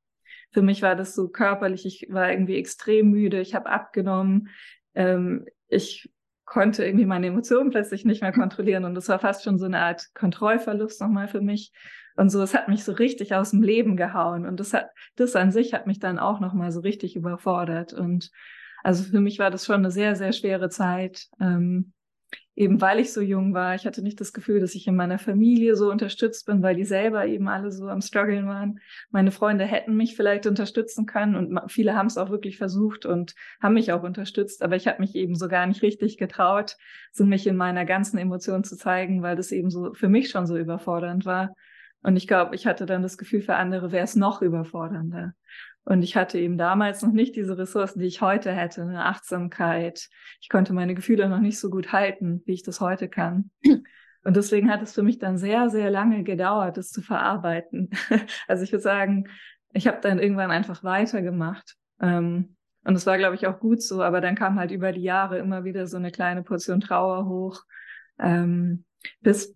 [0.51, 4.49] Für mich war das so körperlich, ich war irgendwie extrem müde, ich habe abgenommen,
[4.95, 6.11] ähm, ich
[6.45, 8.85] konnte irgendwie meine Emotionen plötzlich nicht mehr kontrollieren.
[8.85, 11.73] Und das war fast schon so eine Art Kontrollverlust nochmal für mich.
[12.17, 14.45] Und so, es hat mich so richtig aus dem Leben gehauen.
[14.45, 17.95] Und das hat, das an sich hat mich dann auch nochmal so richtig überfordert.
[17.95, 18.31] Und
[18.83, 21.29] also für mich war das schon eine sehr, sehr schwere Zeit.
[21.41, 21.93] Ähm,
[22.55, 23.75] eben weil ich so jung war.
[23.75, 26.85] Ich hatte nicht das Gefühl, dass ich in meiner Familie so unterstützt bin, weil die
[26.85, 28.81] selber eben alle so am Struggeln waren.
[29.11, 33.35] Meine Freunde hätten mich vielleicht unterstützen können und viele haben es auch wirklich versucht und
[33.61, 36.77] haben mich auch unterstützt, aber ich habe mich eben so gar nicht richtig getraut,
[37.11, 40.47] so mich in meiner ganzen Emotion zu zeigen, weil das eben so für mich schon
[40.47, 41.55] so überfordernd war.
[42.03, 45.35] Und ich glaube, ich hatte dann das Gefühl, für andere wäre es noch überfordernder.
[45.85, 50.09] Und ich hatte eben damals noch nicht diese Ressourcen, die ich heute hätte, eine Achtsamkeit.
[50.41, 53.51] Ich konnte meine Gefühle noch nicht so gut halten, wie ich das heute kann.
[54.25, 57.91] Und deswegen hat es für mich dann sehr, sehr lange gedauert, das zu verarbeiten.
[58.47, 59.29] Also ich würde sagen,
[59.73, 61.77] ich habe dann irgendwann einfach weitergemacht.
[62.01, 65.03] Ähm, und es war, glaube ich, auch gut so, aber dann kam halt über die
[65.03, 67.63] Jahre immer wieder so eine kleine Portion Trauer hoch.
[68.19, 68.85] Ähm,
[69.21, 69.55] bis,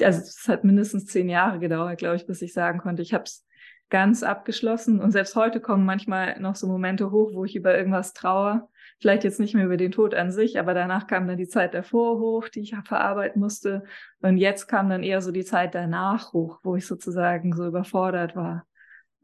[0.00, 3.24] also es hat mindestens zehn Jahre gedauert, glaube ich, bis ich sagen konnte, ich habe
[3.24, 3.46] es
[3.92, 5.00] ganz abgeschlossen.
[5.00, 8.66] Und selbst heute kommen manchmal noch so Momente hoch, wo ich über irgendwas traue.
[8.98, 11.74] Vielleicht jetzt nicht mehr über den Tod an sich, aber danach kam dann die Zeit
[11.74, 13.84] davor hoch, die ich verarbeiten musste.
[14.20, 18.34] Und jetzt kam dann eher so die Zeit danach hoch, wo ich sozusagen so überfordert
[18.34, 18.66] war.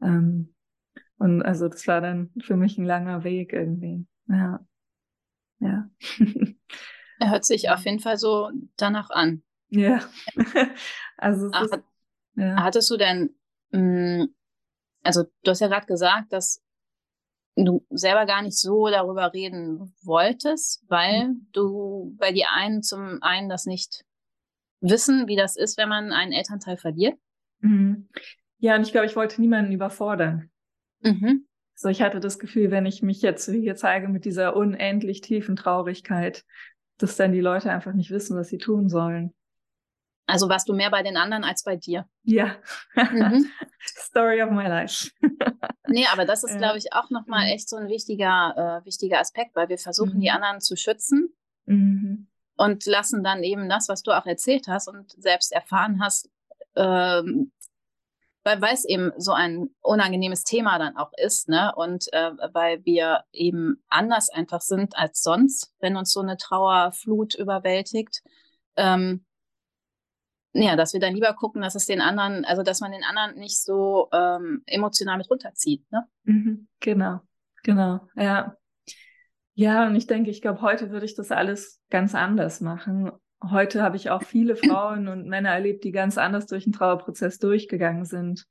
[0.03, 0.53] Ähm,
[1.17, 4.05] und also das war dann für mich ein langer Weg irgendwie.
[4.27, 4.59] Ja.
[5.61, 5.89] Ja.
[7.19, 9.41] er hört sich auf jeden Fall so danach an.
[9.69, 10.01] Ja.
[11.17, 11.79] also Ach, ist,
[12.35, 12.61] ja.
[12.61, 13.31] hattest du denn
[13.71, 14.35] mh, mm,
[15.03, 16.61] also du hast ja gerade gesagt, dass
[17.55, 21.47] du selber gar nicht so darüber reden wolltest, weil mhm.
[21.51, 24.03] du bei dir einen zum einen das nicht
[24.81, 27.17] wissen, wie das ist, wenn man einen Elternteil verliert.
[27.59, 28.09] Mhm.
[28.59, 30.49] Ja, und ich glaube, ich wollte niemanden überfordern.
[31.01, 31.45] Mhm.
[31.75, 35.55] So, ich hatte das Gefühl, wenn ich mich jetzt hier zeige mit dieser unendlich tiefen
[35.55, 36.43] Traurigkeit,
[36.97, 39.33] dass dann die Leute einfach nicht wissen, was sie tun sollen.
[40.29, 42.07] Also warst du mehr bei den anderen als bei dir?
[42.23, 42.55] Ja.
[42.95, 43.49] Mhm.
[43.97, 45.09] Story of my life.
[45.87, 47.53] nee, aber das ist, glaube ich, auch nochmal mhm.
[47.53, 50.21] echt so ein wichtiger, äh, wichtiger Aspekt, weil wir versuchen, mhm.
[50.21, 51.33] die anderen zu schützen
[51.65, 52.27] mhm.
[52.57, 56.29] und lassen dann eben das, was du auch erzählt hast und selbst erfahren hast,
[56.75, 57.51] ähm,
[58.43, 61.73] weil, weil es eben so ein unangenehmes Thema dann auch ist, ne?
[61.75, 67.33] Und äh, weil wir eben anders einfach sind als sonst, wenn uns so eine Trauerflut
[67.33, 68.21] überwältigt.
[68.75, 69.25] Ähm,
[70.53, 73.35] ja, dass wir dann lieber gucken, dass es den anderen, also dass man den anderen
[73.35, 75.83] nicht so ähm, emotional mit runterzieht.
[75.91, 76.05] Ne?
[76.23, 77.19] Mhm, genau,
[77.63, 78.55] genau, ja.
[79.53, 83.11] Ja, und ich denke, ich glaube, heute würde ich das alles ganz anders machen.
[83.43, 87.39] Heute habe ich auch viele Frauen und Männer erlebt, die ganz anders durch den Trauerprozess
[87.39, 88.45] durchgegangen sind.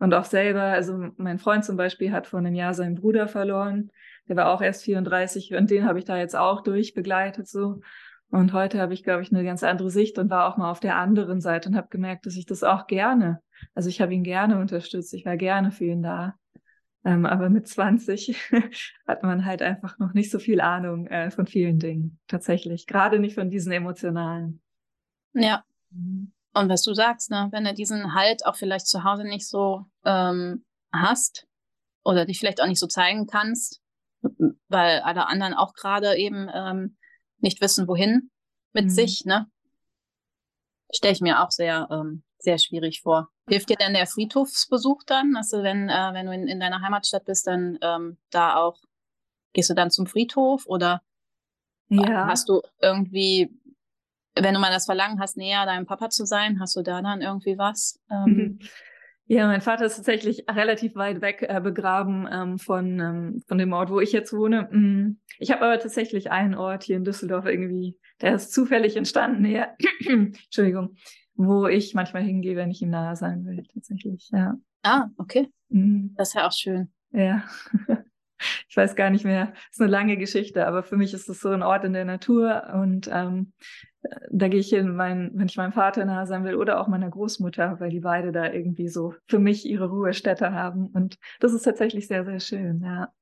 [0.00, 3.90] Und auch selber, also mein Freund zum Beispiel hat vor einem Jahr seinen Bruder verloren.
[4.28, 7.80] Der war auch erst 34 und den habe ich da jetzt auch durchbegleitet so.
[8.30, 10.80] Und heute habe ich, glaube ich, eine ganz andere Sicht und war auch mal auf
[10.80, 13.40] der anderen Seite und habe gemerkt, dass ich das auch gerne,
[13.74, 16.34] also ich habe ihn gerne unterstützt, ich war gerne für ihn da.
[17.04, 18.36] Ähm, aber mit 20
[19.06, 22.86] hat man halt einfach noch nicht so viel Ahnung äh, von vielen Dingen, tatsächlich.
[22.86, 24.60] Gerade nicht von diesen emotionalen.
[25.32, 25.64] Ja.
[25.90, 26.32] Mhm.
[26.54, 29.86] Und was du sagst, ne, wenn du diesen Halt auch vielleicht zu Hause nicht so
[30.04, 31.46] ähm, hast
[32.04, 33.80] oder dich vielleicht auch nicht so zeigen kannst,
[34.68, 36.97] weil alle anderen auch gerade eben ähm,
[37.40, 38.30] nicht wissen, wohin
[38.72, 38.90] mit mhm.
[38.90, 39.50] sich, ne?
[40.92, 43.28] Stelle ich mir auch sehr, ähm, sehr schwierig vor.
[43.48, 45.36] Hilft dir denn der Friedhofsbesuch dann?
[45.36, 48.80] Also wenn, äh, wenn du in, in deiner Heimatstadt bist, dann ähm, da auch,
[49.52, 51.02] gehst du dann zum Friedhof oder
[51.88, 52.26] ja.
[52.26, 53.50] hast du irgendwie,
[54.34, 57.22] wenn du mal das Verlangen hast, näher deinem Papa zu sein, hast du da dann
[57.22, 58.00] irgendwie was?
[58.10, 58.60] Ähm,
[59.30, 63.74] Ja, mein Vater ist tatsächlich relativ weit weg äh, begraben ähm, von, ähm, von dem
[63.74, 64.62] Ort, wo ich jetzt wohne.
[64.72, 65.20] Mm.
[65.38, 69.68] Ich habe aber tatsächlich einen Ort hier in Düsseldorf irgendwie, der ist zufällig entstanden, ja.
[70.08, 70.96] Entschuldigung,
[71.34, 74.54] wo ich manchmal hingehe, wenn ich ihm nahe sein will, tatsächlich, ja.
[74.82, 75.52] Ah, okay.
[75.68, 76.14] Mhm.
[76.16, 76.90] Das ist ja auch schön.
[77.12, 77.44] Ja.
[78.68, 81.40] ich weiß gar nicht mehr, das ist eine lange Geschichte, aber für mich ist es
[81.40, 83.52] so ein Ort in der Natur und ähm,
[84.30, 87.10] da gehe ich hin, mein, wenn ich meinem Vater nahe sein will oder auch meiner
[87.10, 90.86] Großmutter, weil die beide da irgendwie so für mich ihre Ruhestätte haben.
[90.86, 93.12] Und das ist tatsächlich sehr, sehr schön, ja.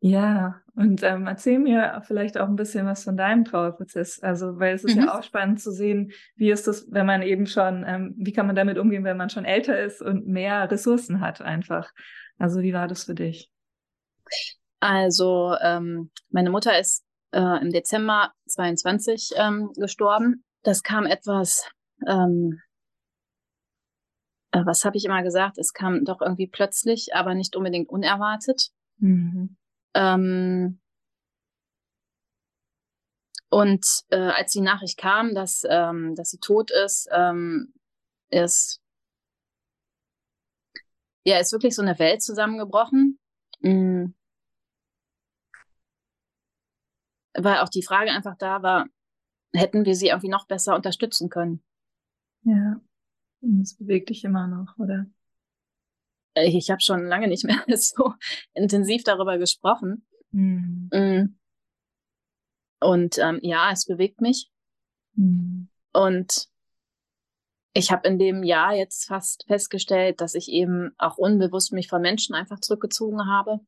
[0.00, 4.20] Ja, und ähm, erzähl mir vielleicht auch ein bisschen was von deinem Trauerprozess.
[4.22, 5.04] Also, weil es ist mhm.
[5.04, 8.46] ja auch spannend zu sehen, wie ist das, wenn man eben schon, ähm, wie kann
[8.46, 11.92] man damit umgehen, wenn man schon älter ist und mehr Ressourcen hat einfach.
[12.38, 13.50] Also, wie war das für dich?
[14.80, 20.44] Also, ähm, meine Mutter ist äh, im Dezember 22 ähm, gestorben.
[20.62, 21.68] Das kam etwas,
[22.06, 22.60] ähm,
[24.52, 25.58] äh, was habe ich immer gesagt?
[25.58, 28.70] Es kam doch irgendwie plötzlich, aber nicht unbedingt unerwartet.
[28.98, 29.56] Mhm.
[29.94, 30.80] Ähm,
[33.48, 37.72] und äh, als die Nachricht kam, dass, ähm, dass sie tot ist, ähm,
[38.28, 38.80] ist
[41.24, 43.18] ja ist wirklich so eine Welt zusammengebrochen.
[43.66, 44.14] Mhm.
[47.38, 48.86] weil auch die Frage einfach da war,
[49.54, 51.62] hätten wir sie irgendwie noch besser unterstützen können.
[52.42, 52.80] Ja,
[53.40, 55.06] das bewegt dich immer noch, oder?
[56.34, 58.14] Äh, ich habe schon lange nicht mehr so
[58.54, 60.06] intensiv darüber gesprochen.
[60.30, 61.38] Mhm.
[62.80, 64.50] Und ähm, ja, es bewegt mich.
[65.14, 65.68] Mhm.
[65.92, 66.48] Und
[67.76, 72.02] ich habe in dem Jahr jetzt fast festgestellt, dass ich eben auch unbewusst mich von
[72.02, 73.60] Menschen einfach zurückgezogen habe.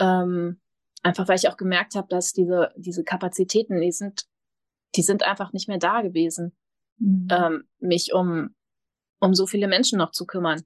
[0.00, 0.60] ähm,
[1.02, 4.26] Einfach weil ich auch gemerkt habe, dass diese, diese Kapazitäten, die sind,
[4.96, 6.56] die sind einfach nicht mehr da gewesen,
[6.98, 7.28] mhm.
[7.30, 8.54] ähm, mich um,
[9.20, 10.62] um so viele Menschen noch zu kümmern.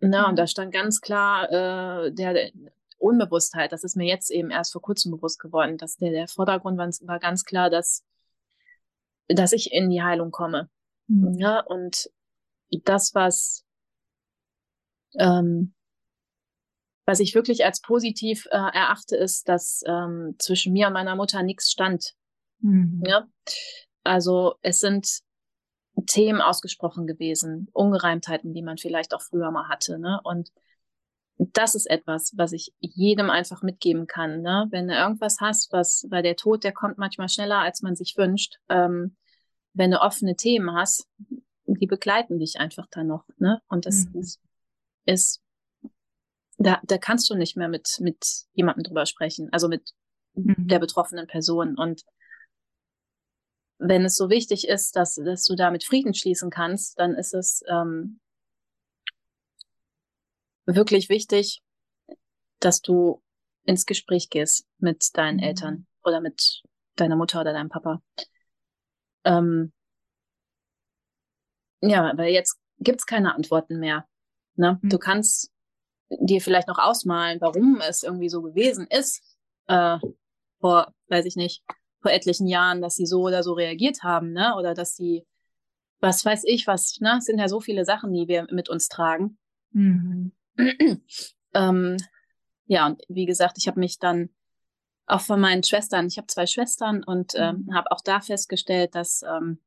[0.00, 0.30] Na, mhm.
[0.30, 2.52] und da stand ganz klar äh, der, der
[2.98, 6.76] Unbewusstheit, das ist mir jetzt eben erst vor kurzem bewusst geworden, dass der, der Vordergrund
[6.76, 8.04] war, war ganz klar, dass,
[9.28, 10.68] dass ich in die Heilung komme.
[11.12, 11.38] Mhm.
[11.38, 12.10] Ja, und
[12.84, 13.64] das, was
[15.18, 15.74] ähm,
[17.04, 21.42] was ich wirklich als positiv äh, erachte, ist, dass ähm, zwischen mir und meiner Mutter
[21.42, 22.14] nichts stand.
[22.60, 23.02] Mhm.
[23.06, 23.26] Ja?
[24.04, 25.20] Also es sind
[26.06, 29.98] Themen ausgesprochen gewesen, Ungereimtheiten, die man vielleicht auch früher mal hatte.
[29.98, 30.20] Ne?
[30.22, 30.50] Und
[31.36, 34.40] das ist etwas, was ich jedem einfach mitgeben kann.
[34.40, 34.68] Ne?
[34.70, 38.16] Wenn du irgendwas hast, was, weil der Tod, der kommt manchmal schneller, als man sich
[38.16, 38.58] wünscht.
[38.68, 39.16] Ähm,
[39.74, 41.08] wenn du offene Themen hast,
[41.66, 43.24] die begleiten dich einfach dann noch.
[43.38, 43.62] Ne?
[43.68, 44.20] Und das mhm.
[44.20, 44.40] ist,
[45.06, 45.42] ist
[46.58, 49.92] da, da kannst du nicht mehr mit, mit jemandem drüber sprechen, also mit
[50.34, 50.54] mhm.
[50.68, 51.76] der betroffenen Person.
[51.76, 52.02] Und
[53.78, 57.62] wenn es so wichtig ist, dass, dass du damit Frieden schließen kannst, dann ist es
[57.68, 58.20] ähm,
[60.66, 61.62] wirklich wichtig,
[62.60, 63.22] dass du
[63.64, 65.42] ins Gespräch gehst mit deinen mhm.
[65.42, 66.62] Eltern oder mit
[66.96, 68.02] deiner Mutter oder deinem Papa.
[69.24, 69.72] Ähm,
[71.80, 74.06] ja, weil jetzt gibt's keine Antworten mehr.
[74.56, 74.78] Ne?
[74.82, 74.88] Mhm.
[74.88, 75.50] Du kannst
[76.10, 79.22] dir vielleicht noch ausmalen, warum es irgendwie so gewesen ist,
[79.66, 79.98] äh,
[80.60, 81.62] vor, weiß ich nicht,
[82.00, 84.54] vor etlichen Jahren, dass sie so oder so reagiert haben, ne?
[84.56, 85.24] Oder dass sie,
[86.00, 87.16] was weiß ich, was, ne?
[87.18, 89.38] Es sind ja so viele Sachen, die wir mit uns tragen.
[89.70, 90.32] Mhm.
[91.54, 91.96] ähm,
[92.66, 94.30] ja, und wie gesagt, ich habe mich dann
[95.12, 97.74] auch von meinen Schwestern, ich habe zwei Schwestern und ähm, mhm.
[97.74, 99.58] habe auch da festgestellt, dass ähm,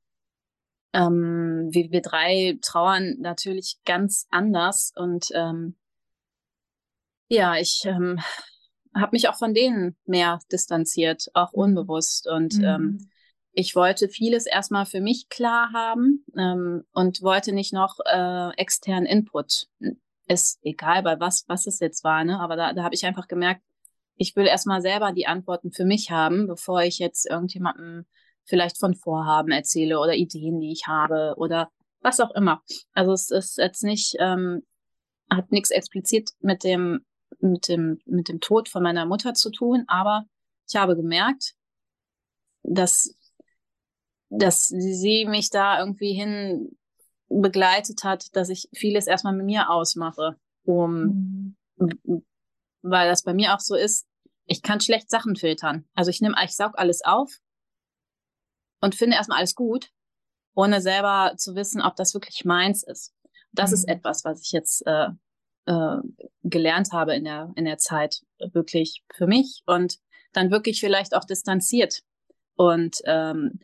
[0.94, 5.76] ähm, wir, wir drei trauern natürlich ganz anders und ähm,
[7.28, 8.20] ja, ich ähm,
[8.96, 11.60] habe mich auch von denen mehr distanziert, auch mhm.
[11.60, 12.66] unbewusst und ähm, mhm.
[12.66, 13.10] ähm,
[13.58, 19.06] ich wollte vieles erstmal für mich klar haben ähm, und wollte nicht noch äh, externen
[19.06, 19.68] Input.
[20.28, 22.40] Ist egal, bei was, was es jetzt war, ne?
[22.40, 23.62] Aber da, da habe ich einfach gemerkt,
[24.18, 28.06] ich will erstmal selber die Antworten für mich haben, bevor ich jetzt irgendjemandem
[28.46, 31.70] vielleicht von Vorhaben erzähle oder Ideen, die ich habe oder
[32.02, 32.62] was auch immer.
[32.94, 34.64] Also es ist jetzt nicht, ähm,
[35.30, 37.04] hat nichts explizit mit dem,
[37.40, 40.26] mit dem, mit dem Tod von meiner Mutter zu tun, aber
[40.70, 41.56] ich habe gemerkt,
[42.62, 43.16] dass,
[44.30, 46.78] dass sie mich da irgendwie hin
[47.28, 52.26] begleitet hat, dass ich vieles erstmal mit mir ausmache, um, mhm.
[52.86, 54.06] Weil das bei mir auch so ist,
[54.46, 55.86] ich kann schlecht Sachen filtern.
[55.96, 57.32] Also ich nehme, ich saug alles auf
[58.80, 59.90] und finde erstmal alles gut,
[60.54, 63.14] ohne selber zu wissen, ob das wirklich meins ist.
[63.52, 63.76] Das mhm.
[63.76, 65.08] ist etwas, was ich jetzt äh,
[65.66, 65.98] äh,
[66.44, 69.98] gelernt habe in der, in der Zeit, wirklich für mich und
[70.34, 72.02] dann wirklich vielleicht auch distanziert
[72.56, 73.60] und ähm,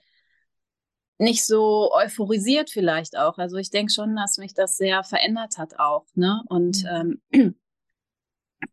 [1.19, 3.38] nicht so euphorisiert vielleicht auch.
[3.38, 6.07] Also ich denke schon, dass mich das sehr verändert hat auch.
[6.15, 6.41] Ne?
[6.47, 7.21] Und mhm.
[7.31, 7.61] ähm,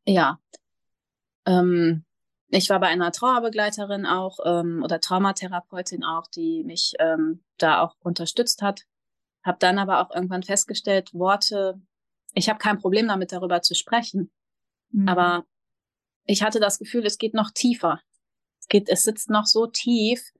[0.06, 0.38] ja,
[1.46, 2.04] ähm,
[2.50, 7.94] ich war bei einer Trauerbegleiterin auch ähm, oder Traumatherapeutin auch, die mich ähm, da auch
[8.00, 8.84] unterstützt hat.
[9.42, 11.80] Habe dann aber auch irgendwann festgestellt, Worte,
[12.34, 14.30] ich habe kein Problem damit, darüber zu sprechen.
[14.90, 15.08] Mhm.
[15.08, 15.44] Aber
[16.24, 18.00] ich hatte das Gefühl, es geht noch tiefer.
[18.60, 20.32] Es geht, es sitzt noch so tief,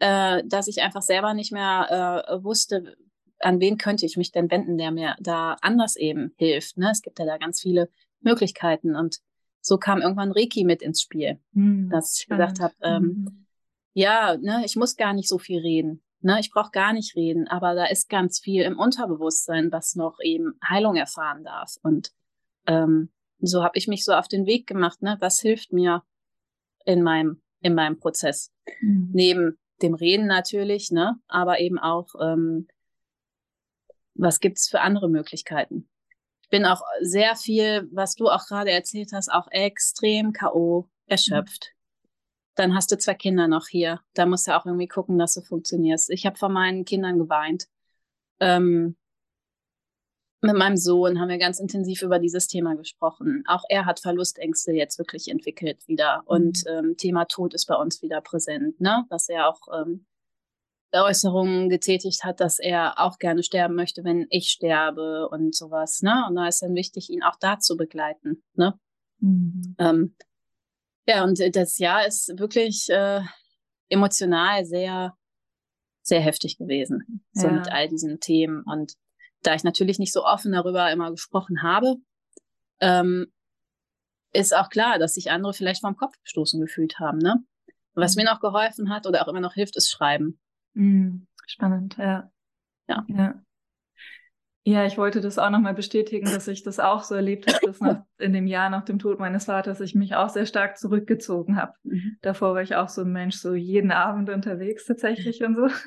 [0.00, 2.96] äh, dass ich einfach selber nicht mehr äh, wusste,
[3.40, 6.76] an wen könnte ich mich denn wenden, der mir da anders eben hilft.
[6.76, 6.90] Ne?
[6.90, 7.90] Es gibt ja da ganz viele
[8.24, 9.20] Möglichkeiten und
[9.60, 11.88] so kam irgendwann Reiki mit ins Spiel, mhm.
[11.88, 13.46] dass ich gesagt habe, ähm, mhm.
[13.94, 16.02] ja, ne, ich muss gar nicht so viel reden.
[16.20, 20.18] Ne, ich brauche gar nicht reden, aber da ist ganz viel im Unterbewusstsein, was noch
[20.22, 21.76] eben Heilung erfahren darf.
[21.82, 22.12] Und
[22.66, 23.10] ähm,
[23.40, 26.02] so habe ich mich so auf den Weg gemacht, ne, was hilft mir
[26.84, 28.52] in meinem, in meinem Prozess.
[28.80, 29.10] Mhm.
[29.12, 32.68] Neben dem Reden natürlich, ne, aber eben auch, ähm,
[34.14, 35.88] was gibt's für andere Möglichkeiten?
[36.54, 40.88] Bin auch sehr viel, was du auch gerade erzählt hast, auch extrem K.O.
[41.06, 41.72] erschöpft.
[41.72, 42.08] Mhm.
[42.54, 44.02] Dann hast du zwei Kinder noch hier.
[44.14, 46.10] Da musst du auch irgendwie gucken, dass du funktionierst.
[46.10, 47.66] Ich habe von meinen Kindern geweint.
[48.38, 48.96] Ähm,
[50.42, 53.42] mit meinem Sohn haben wir ganz intensiv über dieses Thema gesprochen.
[53.48, 56.18] Auch er hat Verlustängste jetzt wirklich entwickelt wieder.
[56.18, 56.28] Mhm.
[56.28, 59.06] Und ähm, Thema Tod ist bei uns wieder präsent, ne?
[59.08, 60.06] Was er auch ähm,
[61.02, 66.02] Äußerungen getätigt hat, dass er auch gerne sterben möchte, wenn ich sterbe und sowas.
[66.02, 66.24] Ne?
[66.28, 68.42] Und da ist dann wichtig, ihn auch da zu begleiten.
[68.54, 68.78] Ne?
[69.18, 69.74] Mhm.
[69.78, 70.16] Ähm,
[71.06, 73.20] ja, und das Jahr ist wirklich äh,
[73.88, 75.16] emotional sehr,
[76.02, 77.24] sehr heftig gewesen.
[77.32, 77.52] So ja.
[77.52, 78.62] mit all diesen Themen.
[78.62, 78.94] Und
[79.42, 81.96] da ich natürlich nicht so offen darüber immer gesprochen habe,
[82.80, 83.26] ähm,
[84.32, 87.18] ist auch klar, dass sich andere vielleicht vom Kopf gestoßen gefühlt haben.
[87.18, 87.44] Ne?
[87.94, 88.22] Was mhm.
[88.22, 90.40] mir noch geholfen hat oder auch immer noch hilft, ist Schreiben.
[90.74, 91.26] Mhm.
[91.46, 92.30] Spannend, ja.
[92.88, 93.04] Ja.
[93.08, 93.44] ja.
[94.66, 97.80] Ja, ich wollte das auch nochmal bestätigen, dass ich das auch so erlebt habe, dass
[97.80, 101.56] nach, in dem Jahr nach dem Tod meines Vaters ich mich auch sehr stark zurückgezogen
[101.56, 101.74] habe.
[101.82, 102.16] Mhm.
[102.22, 105.68] Davor war ich auch so ein Mensch, so jeden Abend unterwegs tatsächlich und so.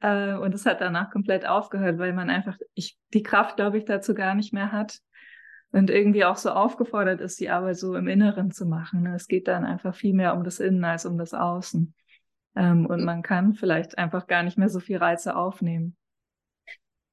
[0.00, 3.84] Äh, und es hat danach komplett aufgehört, weil man einfach ich, die Kraft, glaube ich,
[3.84, 4.98] dazu gar nicht mehr hat.
[5.70, 9.06] Und irgendwie auch so aufgefordert ist, die Arbeit so im Inneren zu machen.
[9.06, 11.94] Es geht dann einfach viel mehr um das Innen als um das Außen.
[12.54, 15.96] Ähm, und man kann vielleicht einfach gar nicht mehr so viel Reize aufnehmen.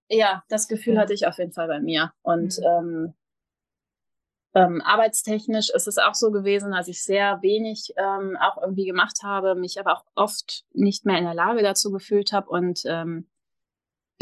[0.09, 1.01] Ja, das Gefühl ja.
[1.01, 2.11] hatte ich auf jeden Fall bei mir.
[2.21, 2.65] Und mhm.
[2.65, 3.13] ähm,
[4.55, 9.19] ähm, arbeitstechnisch ist es auch so gewesen, dass ich sehr wenig ähm, auch irgendwie gemacht
[9.23, 13.27] habe, mich aber auch oft nicht mehr in der Lage dazu gefühlt habe und ähm,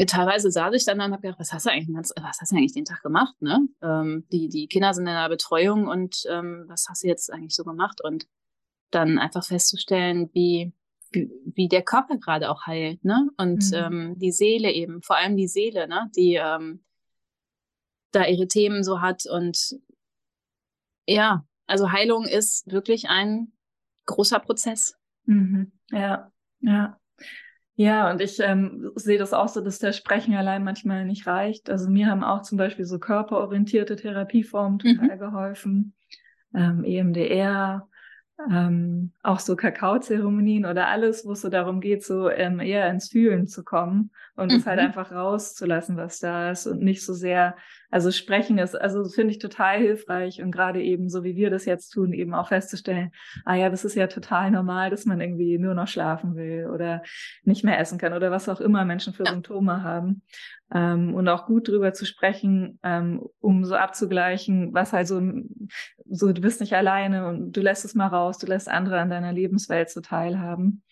[0.06, 2.74] teilweise saß ich dann und habe gedacht, was hast du eigentlich, was hast du eigentlich
[2.74, 3.40] den Tag gemacht?
[3.40, 3.66] Ne?
[3.82, 7.54] Ähm, die, die Kinder sind in der Betreuung und ähm, was hast du jetzt eigentlich
[7.54, 8.00] so gemacht?
[8.04, 8.28] Und
[8.90, 10.72] dann einfach festzustellen, wie
[11.12, 13.28] wie, der Körper gerade auch heilt, ne?
[13.36, 13.74] Und mhm.
[13.74, 16.10] ähm, die Seele eben, vor allem die Seele, ne?
[16.16, 16.84] Die ähm,
[18.12, 19.24] da ihre Themen so hat.
[19.26, 19.76] Und
[21.06, 23.52] ja, also Heilung ist wirklich ein
[24.06, 24.96] großer Prozess.
[25.24, 25.72] Mhm.
[25.90, 26.98] Ja, ja.
[27.80, 31.70] Ja, und ich ähm, sehe das auch so, dass der Sprechen allein manchmal nicht reicht.
[31.70, 35.20] Also mir haben auch zum Beispiel so körperorientierte Therapieformen total mhm.
[35.20, 35.94] geholfen.
[36.52, 37.88] Ähm, EMDR,
[38.50, 43.08] ähm, auch so Kakaozeremonien oder alles, wo es so darum geht, so ähm, eher ins
[43.08, 44.58] Fühlen zu kommen und mhm.
[44.58, 44.86] es halt mhm.
[44.86, 47.56] einfach rauszulassen, was da ist und nicht so sehr,
[47.90, 51.64] also sprechen ist, also finde ich total hilfreich und gerade eben so wie wir das
[51.64, 53.10] jetzt tun, eben auch festzustellen,
[53.44, 57.02] ah ja, das ist ja total normal, dass man irgendwie nur noch schlafen will oder
[57.42, 59.32] nicht mehr essen kann oder was auch immer Menschen für ja.
[59.32, 60.22] Symptome haben
[60.72, 65.20] ähm, und auch gut drüber zu sprechen, ähm, um so abzugleichen, was halt so,
[66.10, 69.08] so, du bist nicht alleine und du lässt es mal raus, du lässt andere an
[69.08, 70.82] deiner Lebenswelt so teilhaben.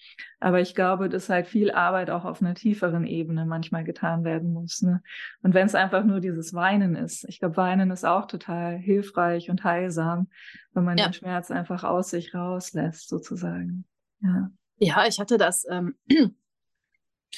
[0.40, 4.52] Aber ich glaube, dass halt viel Arbeit auch auf einer tieferen Ebene manchmal getan werden
[4.52, 4.80] muss.
[4.80, 5.02] Ne?
[5.42, 9.50] Und wenn es einfach nur dieses Weinen ist, ich glaube, Weinen ist auch total hilfreich
[9.50, 10.28] und heilsam,
[10.72, 11.08] wenn man ja.
[11.08, 13.84] den Schmerz einfach aus sich rauslässt, sozusagen.
[14.20, 14.50] Ja.
[14.78, 15.94] Ja, ich hatte das ähm,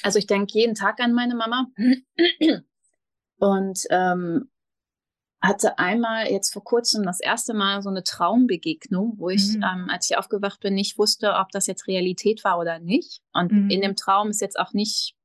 [0.03, 1.67] also ich denke jeden Tag an meine Mama
[3.39, 4.49] und ähm,
[5.41, 9.63] hatte einmal jetzt vor kurzem das erste Mal so eine Traumbegegnung, wo ich, mhm.
[9.63, 13.21] ähm, als ich aufgewacht bin, nicht wusste, ob das jetzt Realität war oder nicht.
[13.33, 13.69] Und mhm.
[13.69, 15.15] in dem Traum ist jetzt auch nicht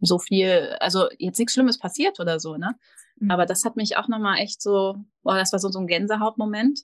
[0.00, 2.76] so viel, also jetzt nichts Schlimmes passiert oder so, ne?
[3.16, 3.30] Mhm.
[3.30, 6.80] Aber das hat mich auch nochmal echt so, boah, das war so, so ein Gänsehautmoment.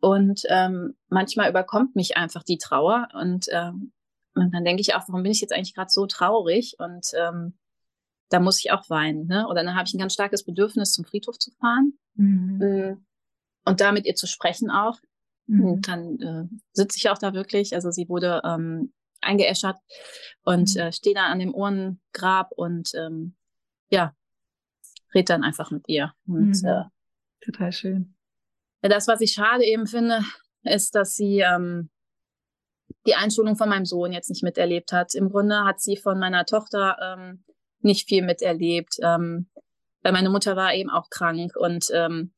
[0.00, 3.92] Und ähm, manchmal überkommt mich einfach die Trauer und ähm,
[4.40, 6.76] und dann denke ich auch, warum bin ich jetzt eigentlich gerade so traurig?
[6.78, 7.54] Und ähm,
[8.28, 9.26] da muss ich auch weinen.
[9.26, 9.46] Ne?
[9.48, 12.62] Oder dann habe ich ein ganz starkes Bedürfnis, zum Friedhof zu fahren mhm.
[12.62, 12.96] Äh,
[13.64, 14.98] und da mit ihr zu sprechen auch.
[15.46, 15.64] Mhm.
[15.64, 17.74] Und dann äh, sitze ich auch da wirklich.
[17.74, 19.78] Also sie wurde ähm, eingeäschert
[20.42, 20.80] und mhm.
[20.80, 23.34] äh, stehe da an dem Ohrengrab und ähm,
[23.90, 24.14] ja,
[25.14, 26.12] red dann einfach mit ihr.
[26.26, 26.68] Und, mhm.
[26.68, 26.84] äh,
[27.40, 28.14] Total schön.
[28.82, 30.22] Das, was ich schade eben finde,
[30.62, 31.90] ist, dass sie ähm,
[33.06, 35.14] die Einschulung von meinem Sohn jetzt nicht miterlebt hat.
[35.14, 37.44] Im Grunde hat sie von meiner Tochter ähm,
[37.80, 39.48] nicht viel miterlebt, ähm,
[40.02, 42.32] weil meine Mutter war eben auch krank und ähm,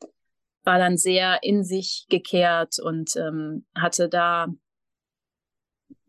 [0.64, 4.48] war dann sehr in sich gekehrt und ähm, hatte da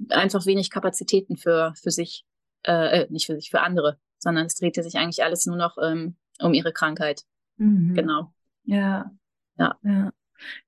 [0.10, 2.26] einfach wenig Kapazitäten für, für sich,
[2.64, 5.78] äh, äh, nicht für sich, für andere, sondern es drehte sich eigentlich alles nur noch
[5.82, 7.24] ähm, um ihre Krankheit.
[7.58, 7.94] Mhm.
[7.94, 8.34] Genau.
[8.64, 9.12] Ja.
[9.58, 9.78] Ja.
[9.84, 10.12] ja.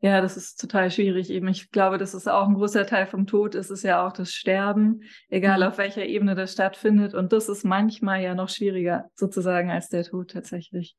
[0.01, 1.30] Ja, das ist total schwierig.
[1.30, 4.13] Eben, ich glaube, das ist auch ein großer Teil vom Tod, ist es ja auch
[4.13, 5.63] das Sterben, egal mhm.
[5.63, 7.13] auf welcher Ebene das stattfindet.
[7.13, 10.95] Und das ist manchmal ja noch schwieriger sozusagen als der Tod tatsächlich.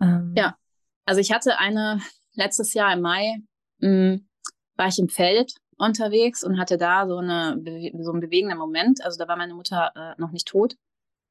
[0.00, 0.34] Ähm.
[0.36, 0.56] Ja,
[1.04, 2.00] also ich hatte eine
[2.34, 3.38] letztes Jahr im Mai,
[3.78, 4.28] mh, hm,
[4.76, 7.60] war ich im Feld unterwegs und hatte da so eine
[8.00, 9.04] so einen bewegenden Moment.
[9.04, 10.76] Also da war meine Mutter äh, noch nicht tot,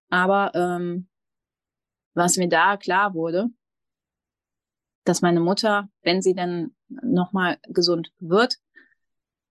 [0.10, 1.08] aber ähm,
[2.14, 3.50] was mir da klar wurde,
[5.04, 8.58] dass meine Mutter, wenn sie dann nochmal gesund wird,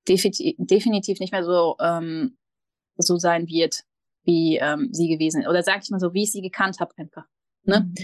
[0.09, 2.37] definitiv, definitiv nicht mehr so, ähm,
[2.97, 3.85] so sein wird,
[4.25, 5.49] wie ähm, sie gewesen ist.
[5.49, 7.25] Oder sag ich mal so, wie ich sie gekannt habe einfach.
[7.65, 7.81] Ne?
[7.81, 7.95] Mhm.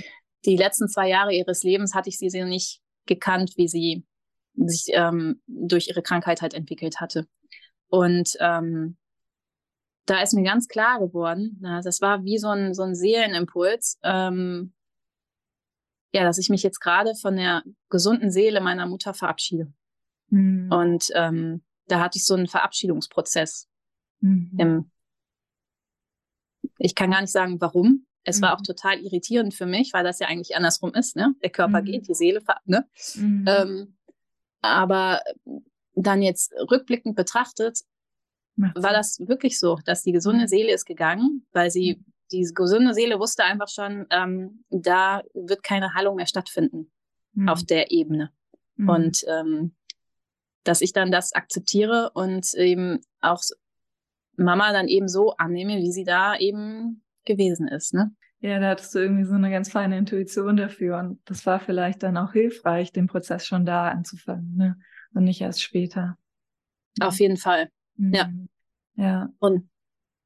[0.45, 4.07] Die letzten zwei Jahre ihres Lebens hatte ich sie so nicht gekannt, wie sie
[4.55, 7.27] sich ähm, durch ihre Krankheit halt entwickelt hatte.
[7.89, 8.97] Und ähm,
[10.05, 13.99] da ist mir ganz klar geworden, na, das war wie so ein, so ein Seelenimpuls,
[14.03, 14.73] ähm,
[16.13, 19.73] ja, dass ich mich jetzt gerade von der gesunden Seele meiner Mutter verabschiede.
[20.31, 20.71] Mhm.
[20.73, 23.69] Und ähm, da hatte ich so einen Verabschiedungsprozess.
[24.21, 24.53] Mhm.
[24.59, 24.91] Im,
[26.79, 28.07] ich kann gar nicht sagen, warum.
[28.25, 28.43] Es mhm.
[28.43, 28.65] war auch mhm.
[28.65, 31.17] total irritierend für mich, weil das ja eigentlich andersrum ist.
[31.17, 31.35] Ne?
[31.43, 32.07] Der Körper geht, mhm.
[32.07, 32.87] die Seele, ne?
[33.15, 33.45] Mhm.
[33.47, 33.97] Ähm,
[34.61, 35.21] aber
[35.95, 37.81] dann jetzt rückblickend betrachtet,
[38.75, 43.19] war das wirklich so, dass die gesunde Seele ist gegangen, weil sie die gesunde Seele
[43.19, 46.91] wusste einfach schon, ähm, da wird keine Heilung mehr stattfinden
[47.33, 47.49] mhm.
[47.49, 48.31] auf der Ebene.
[48.77, 48.89] Mhm.
[48.89, 49.75] Und ähm,
[50.65, 53.43] dass ich dann das akzeptiere und eben auch
[54.37, 57.95] Mama dann eben so annehme, wie sie da eben gewesen ist.
[57.95, 58.15] Ne?
[58.41, 60.99] Ja, da hattest du irgendwie so eine ganz feine Intuition dafür.
[60.99, 64.79] Und das war vielleicht dann auch hilfreich, den Prozess schon da anzufangen, ne?
[65.15, 66.19] Und nicht erst später.
[67.01, 67.71] Auf jeden Fall.
[67.97, 68.13] Mhm.
[68.13, 68.31] Ja.
[68.95, 69.33] Ja.
[69.39, 69.69] Und,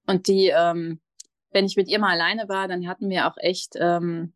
[0.06, 1.00] und die, ähm,
[1.52, 4.32] wenn ich mit ihr mal alleine war, dann hatten wir auch echt ähm,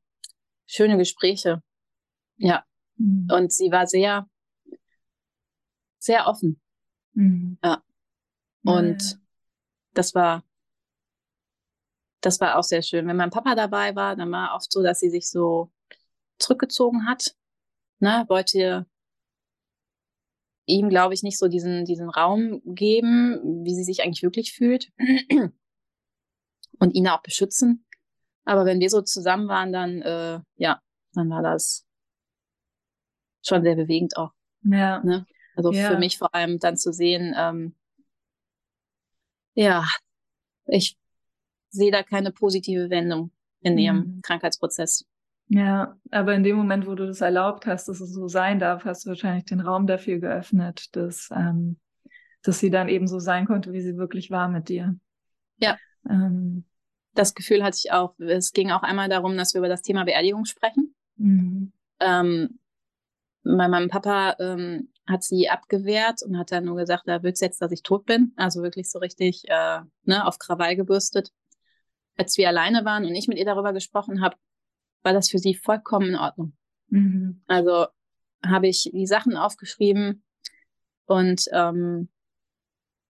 [0.67, 1.63] schöne Gespräche.
[2.37, 2.65] Ja.
[2.97, 3.29] Mhm.
[3.33, 4.29] Und sie war sehr,
[5.99, 6.61] sehr offen.
[7.15, 7.59] Mhm.
[7.65, 7.83] Ja.
[8.65, 9.19] Und ja.
[9.95, 10.45] das war,
[12.21, 13.07] das war auch sehr schön.
[13.07, 15.71] Wenn mein Papa dabei war, dann war oft so, dass sie sich so
[16.39, 17.35] zurückgezogen hat.
[17.99, 18.87] Ne, wollte
[20.67, 24.93] ihm, glaube ich, nicht so diesen, diesen Raum geben, wie sie sich eigentlich wirklich fühlt
[26.79, 27.85] und ihn auch beschützen.
[28.45, 30.81] Aber wenn wir so zusammen waren, dann, äh, ja,
[31.15, 31.85] dann war das
[33.43, 34.33] schon sehr bewegend auch.
[34.63, 35.03] Ja.
[35.03, 35.27] Ne?
[35.57, 35.91] Also ja.
[35.91, 37.75] für mich vor allem dann zu sehen, ähm,
[39.55, 39.87] ja,
[40.67, 40.97] ich
[41.71, 44.21] sehe da keine positive Wendung in ihrem mhm.
[44.23, 45.07] Krankheitsprozess.
[45.49, 48.85] Ja, aber in dem Moment, wo du das erlaubt hast, dass es so sein darf,
[48.85, 51.79] hast du wahrscheinlich den Raum dafür geöffnet, dass, ähm,
[52.43, 54.97] dass sie dann eben so sein konnte, wie sie wirklich war mit dir.
[55.59, 55.79] Ja.
[56.09, 56.65] Ähm,
[57.15, 58.19] das Gefühl hatte ich auch.
[58.19, 60.95] Es ging auch einmal darum, dass wir über das Thema Beerdigung sprechen.
[61.17, 61.73] Mhm.
[62.01, 62.59] Ähm,
[63.43, 67.63] bei meinem Papa ähm, hat sie abgewehrt und hat dann nur gesagt, er will jetzt,
[67.63, 68.33] dass ich tot bin.
[68.37, 71.33] Also wirklich so richtig äh, ne, auf Krawall gebürstet.
[72.17, 74.37] Als wir alleine waren und ich mit ihr darüber gesprochen habe,
[75.03, 76.57] war das für sie vollkommen in Ordnung.
[76.89, 77.43] Mhm.
[77.47, 77.87] Also
[78.45, 80.25] habe ich die Sachen aufgeschrieben
[81.05, 82.09] und ähm,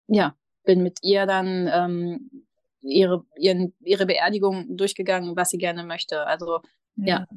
[0.08, 2.45] ja, bin mit ihr dann ähm,
[2.86, 6.26] ihre, ihren, ihre Beerdigung durchgegangen, was sie gerne möchte.
[6.26, 6.62] Also
[6.96, 7.20] ja.
[7.20, 7.28] ja.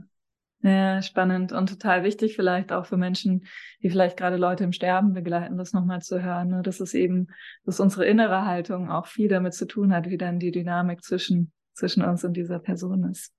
[0.61, 3.47] Ja, spannend und total wichtig vielleicht auch für Menschen,
[3.81, 6.49] die vielleicht gerade Leute im Sterben begleiten, das nochmal zu hören.
[6.49, 6.63] Ne?
[6.63, 7.29] Das ist eben,
[7.65, 11.53] dass unsere innere Haltung auch viel damit zu tun hat, wie dann die Dynamik zwischen,
[11.75, 13.33] zwischen uns und dieser Person ist.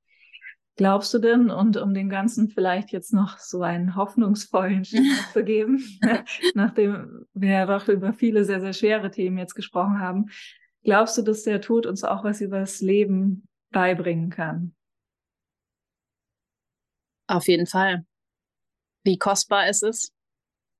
[0.77, 5.03] Glaubst du denn, und um dem Ganzen vielleicht jetzt noch so einen hoffnungsvollen Schluss
[5.33, 5.83] zu geben,
[6.53, 10.27] nachdem wir ja doch über viele sehr, sehr schwere Themen jetzt gesprochen haben,
[10.83, 14.75] glaubst du, dass der Tod uns auch was über das Leben beibringen kann?
[17.27, 18.05] Auf jeden Fall.
[19.03, 20.13] Wie kostbar es ist.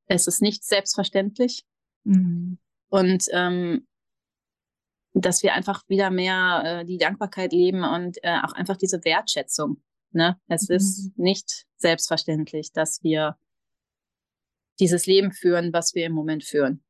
[0.08, 1.64] Es ist nicht selbstverständlich.
[2.04, 2.58] Mhm.
[2.90, 3.88] Und ähm,
[5.14, 9.82] dass wir einfach wieder mehr äh, die Dankbarkeit leben und äh, auch einfach diese Wertschätzung.
[10.12, 10.40] Ne?
[10.48, 10.76] Es mhm.
[10.76, 13.38] ist nicht selbstverständlich, dass wir
[14.80, 16.84] dieses Leben führen, was wir im Moment führen.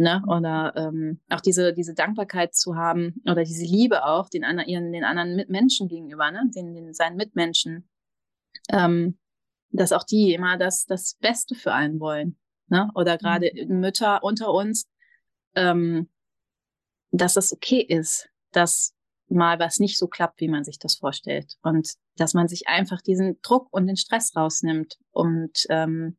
[0.00, 0.22] Ne?
[0.26, 5.04] Oder ähm, auch diese, diese Dankbarkeit zu haben oder diese Liebe auch den, ihren, den
[5.04, 6.50] anderen Mitmenschen gegenüber, ne?
[6.54, 7.88] den, den seinen Mitmenschen
[8.70, 9.18] ähm,
[9.70, 12.38] dass auch die immer das, das Beste für einen wollen.
[12.68, 12.90] Ne?
[12.94, 13.80] Oder gerade mhm.
[13.80, 14.88] Mütter unter uns,
[15.54, 16.08] ähm,
[17.10, 18.94] dass es okay ist, dass
[19.28, 21.56] mal was nicht so klappt, wie man sich das vorstellt.
[21.62, 26.16] Und dass man sich einfach diesen Druck und den Stress rausnimmt und ähm,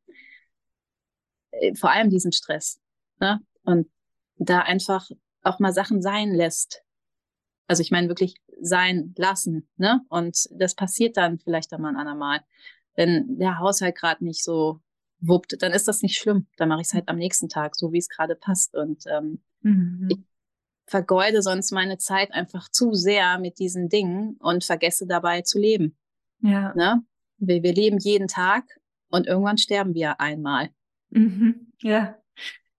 [1.51, 2.79] äh, vor allem diesen Stress.
[3.19, 3.41] Ne?
[3.63, 3.89] Und
[4.37, 5.09] da einfach
[5.43, 6.83] auch mal Sachen sein lässt.
[7.67, 9.69] Also ich meine wirklich sein lassen.
[9.77, 10.01] Ne?
[10.09, 12.41] Und das passiert dann vielleicht einmal ein andermal.
[12.95, 14.81] Wenn der Haushalt gerade nicht so
[15.19, 16.47] wuppt, dann ist das nicht schlimm.
[16.57, 18.75] Dann mache ich es halt am nächsten Tag, so wie es gerade passt.
[18.75, 20.07] Und ähm, mhm.
[20.11, 20.19] ich
[20.85, 25.97] vergeude sonst meine Zeit einfach zu sehr mit diesen Dingen und vergesse dabei zu leben.
[26.41, 26.73] Ja.
[26.75, 27.03] Ne?
[27.37, 28.65] Wir, wir leben jeden Tag
[29.09, 30.69] und irgendwann sterben wir einmal.
[31.11, 31.71] Mhm.
[31.79, 32.20] Ja.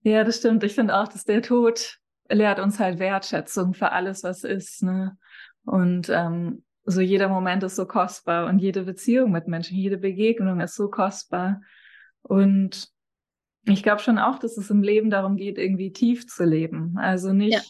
[0.03, 0.65] Ja, das stimmt.
[0.65, 1.99] Ich finde auch, dass der Tod
[2.29, 4.83] lehrt uns halt Wertschätzung für alles, was ist.
[4.83, 5.17] Ne?
[5.65, 10.61] Und ähm, so jeder Moment ist so kostbar und jede Beziehung mit Menschen, jede Begegnung
[10.61, 11.61] ist so kostbar.
[12.23, 12.89] Und
[13.65, 16.97] ich glaube schon auch, dass es im Leben darum geht, irgendwie tief zu leben.
[16.99, 17.61] Also nicht ja.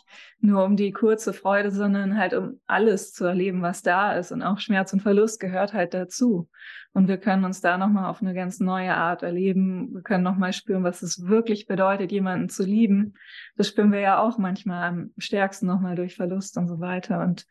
[0.40, 4.32] nur um die kurze Freude, sondern halt um alles zu erleben, was da ist.
[4.32, 6.48] Und auch Schmerz und Verlust gehört halt dazu.
[6.94, 9.92] Und wir können uns da nochmal auf eine ganz neue Art erleben.
[9.92, 13.14] Wir können nochmal spüren, was es wirklich bedeutet, jemanden zu lieben.
[13.56, 17.20] Das spüren wir ja auch manchmal am stärksten nochmal durch Verlust und so weiter.
[17.20, 17.46] Und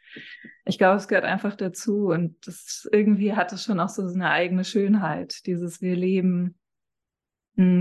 [0.66, 2.08] ich glaube, es gehört einfach dazu.
[2.08, 6.56] Und das irgendwie hat es schon auch so eine eigene Schönheit, dieses wir leben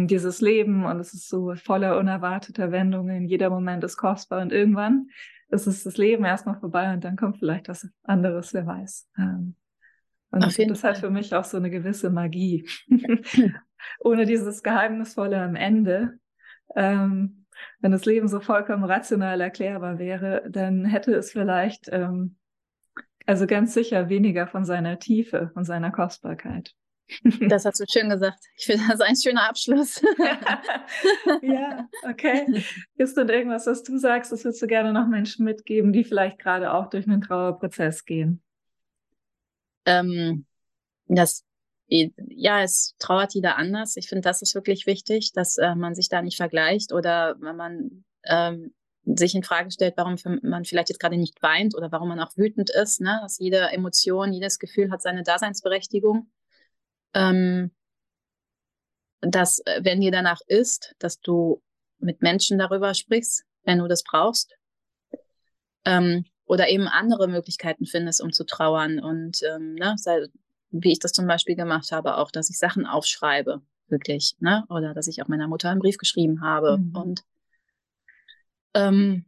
[0.07, 3.27] dieses Leben und es ist so voller unerwarteter Wendungen.
[3.27, 5.09] Jeder Moment ist kostbar und irgendwann
[5.49, 9.09] ist es das Leben erstmal vorbei und dann kommt vielleicht was anderes, wer weiß.
[9.19, 9.57] Ähm,
[10.31, 10.91] und das Fall.
[10.91, 12.69] hat für mich auch so eine gewisse Magie.
[14.01, 16.19] Ohne dieses Geheimnisvolle am Ende.
[16.77, 17.47] Ähm,
[17.81, 22.37] wenn das Leben so vollkommen rational erklärbar wäre, dann hätte es vielleicht, ähm,
[23.27, 26.75] also ganz sicher weniger von seiner Tiefe, von seiner Kostbarkeit.
[27.49, 28.39] Das hast du schön gesagt.
[28.57, 30.01] Ich finde das ein schöner Abschluss.
[31.43, 32.65] ja, okay.
[32.97, 36.39] Ist denn irgendwas, was du sagst, das würdest du gerne noch Menschen mitgeben, die vielleicht
[36.39, 38.43] gerade auch durch einen Trauerprozess gehen?
[39.87, 40.47] Ähm,
[41.07, 41.45] das,
[41.89, 43.97] ja, es trauert jeder anders.
[43.97, 47.57] Ich finde, das ist wirklich wichtig, dass äh, man sich da nicht vergleicht oder wenn
[47.57, 48.73] man ähm,
[49.05, 52.37] sich in Frage stellt, warum man vielleicht jetzt gerade nicht weint oder warum man auch
[52.37, 53.19] wütend ist, ne?
[53.23, 56.29] dass jede Emotion, jedes Gefühl hat seine Daseinsberechtigung
[57.15, 57.71] ähm,
[59.21, 61.63] dass, äh, wenn dir danach ist, dass du
[61.99, 64.57] mit Menschen darüber sprichst, wenn du das brauchst.
[65.85, 68.99] Ähm, oder eben andere Möglichkeiten findest, um zu trauern.
[68.99, 69.95] Und ähm, ne,
[70.71, 74.65] wie ich das zum Beispiel gemacht habe, auch, dass ich Sachen aufschreibe, wirklich, ne?
[74.69, 76.79] Oder dass ich auch meiner Mutter einen Brief geschrieben habe.
[76.79, 76.97] Mhm.
[76.97, 77.21] Und
[78.75, 79.27] ähm,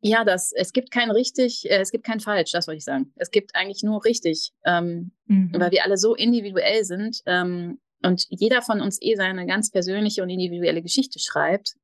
[0.00, 3.12] ja, das, es gibt kein richtig, äh, es gibt kein falsch, das wollte ich sagen.
[3.16, 5.52] Es gibt eigentlich nur richtig, ähm, mhm.
[5.54, 10.22] weil wir alle so individuell sind ähm, und jeder von uns eh seine ganz persönliche
[10.22, 11.74] und individuelle Geschichte schreibt,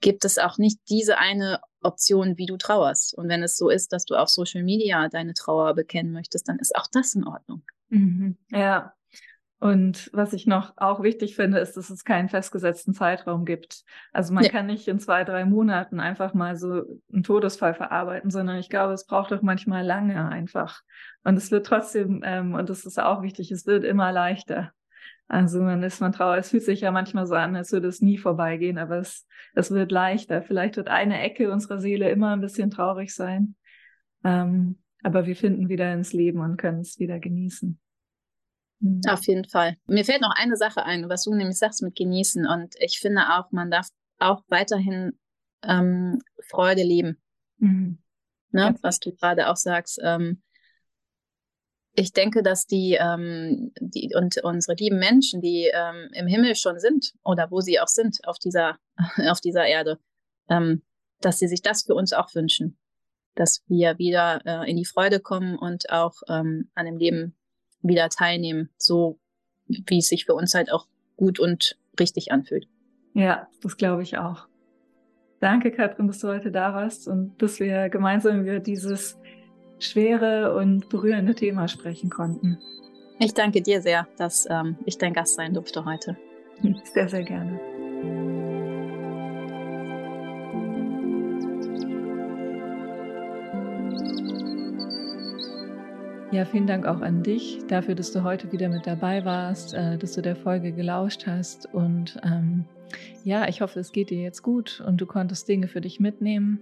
[0.00, 3.16] gibt es auch nicht diese eine Option, wie du trauerst.
[3.16, 6.58] Und wenn es so ist, dass du auf Social Media deine Trauer bekennen möchtest, dann
[6.58, 7.62] ist auch das in Ordnung.
[7.88, 8.36] Mhm.
[8.50, 8.92] Ja,
[9.64, 13.84] und was ich noch auch wichtig finde, ist, dass es keinen festgesetzten Zeitraum gibt.
[14.12, 14.50] Also man ja.
[14.50, 18.92] kann nicht in zwei, drei Monaten einfach mal so einen Todesfall verarbeiten, sondern ich glaube,
[18.92, 20.82] es braucht auch manchmal lange einfach.
[21.22, 24.72] Und es wird trotzdem, ähm, und das ist auch wichtig, es wird immer leichter.
[25.28, 28.02] Also man ist man traurig, es fühlt sich ja manchmal so an, als würde es
[28.02, 30.42] nie vorbeigehen, aber es, es wird leichter.
[30.42, 33.54] Vielleicht wird eine Ecke unserer Seele immer ein bisschen traurig sein.
[34.24, 37.80] Ähm, aber wir finden wieder ins Leben und können es wieder genießen.
[38.80, 39.00] Mhm.
[39.08, 39.76] Auf jeden Fall.
[39.86, 42.46] Mir fällt noch eine Sache ein, was du nämlich sagst mit genießen.
[42.46, 45.18] Und ich finde auch, man darf auch weiterhin
[45.62, 47.20] ähm, Freude leben.
[47.58, 47.98] Mhm.
[48.50, 48.76] Ne?
[48.82, 50.00] Was du gerade auch sagst.
[50.02, 50.42] Ähm,
[51.96, 56.78] ich denke, dass die, ähm, die und unsere lieben Menschen, die ähm, im Himmel schon
[56.78, 58.78] sind oder wo sie auch sind auf dieser,
[59.28, 59.98] auf dieser Erde,
[60.48, 60.82] ähm,
[61.20, 62.78] dass sie sich das für uns auch wünschen.
[63.36, 67.36] Dass wir wieder äh, in die Freude kommen und auch ähm, an dem Leben
[67.84, 69.18] wieder teilnehmen, so
[69.66, 72.66] wie es sich für uns halt auch gut und richtig anfühlt.
[73.14, 74.48] Ja, das glaube ich auch.
[75.40, 79.18] Danke, Katrin, dass du heute da warst und dass wir gemeinsam über dieses
[79.78, 82.58] schwere und berührende Thema sprechen konnten.
[83.20, 86.16] Ich danke dir sehr, dass ähm, ich dein Gast sein durfte heute.
[86.84, 87.60] Sehr, sehr gerne.
[96.34, 99.96] Ja, vielen Dank auch an dich dafür, dass du heute wieder mit dabei warst, äh,
[99.96, 101.72] dass du der Folge gelauscht hast.
[101.72, 102.64] Und ähm,
[103.22, 106.60] ja, ich hoffe, es geht dir jetzt gut und du konntest Dinge für dich mitnehmen.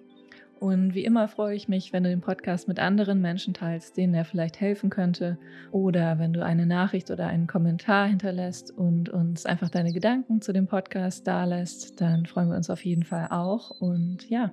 [0.63, 4.15] Und wie immer freue ich mich, wenn du den Podcast mit anderen Menschen teilst, denen
[4.15, 5.37] er vielleicht helfen könnte.
[5.73, 10.53] Oder wenn du eine Nachricht oder einen Kommentar hinterlässt und uns einfach deine Gedanken zu
[10.53, 13.73] dem Podcast dalässt, dann freuen wir uns auf jeden Fall auch.
[13.81, 14.53] Und ja,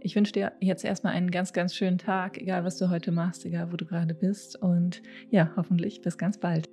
[0.00, 3.44] ich wünsche dir jetzt erstmal einen ganz, ganz schönen Tag, egal was du heute machst,
[3.44, 4.56] egal wo du gerade bist.
[4.56, 6.66] Und ja, hoffentlich bis ganz bald.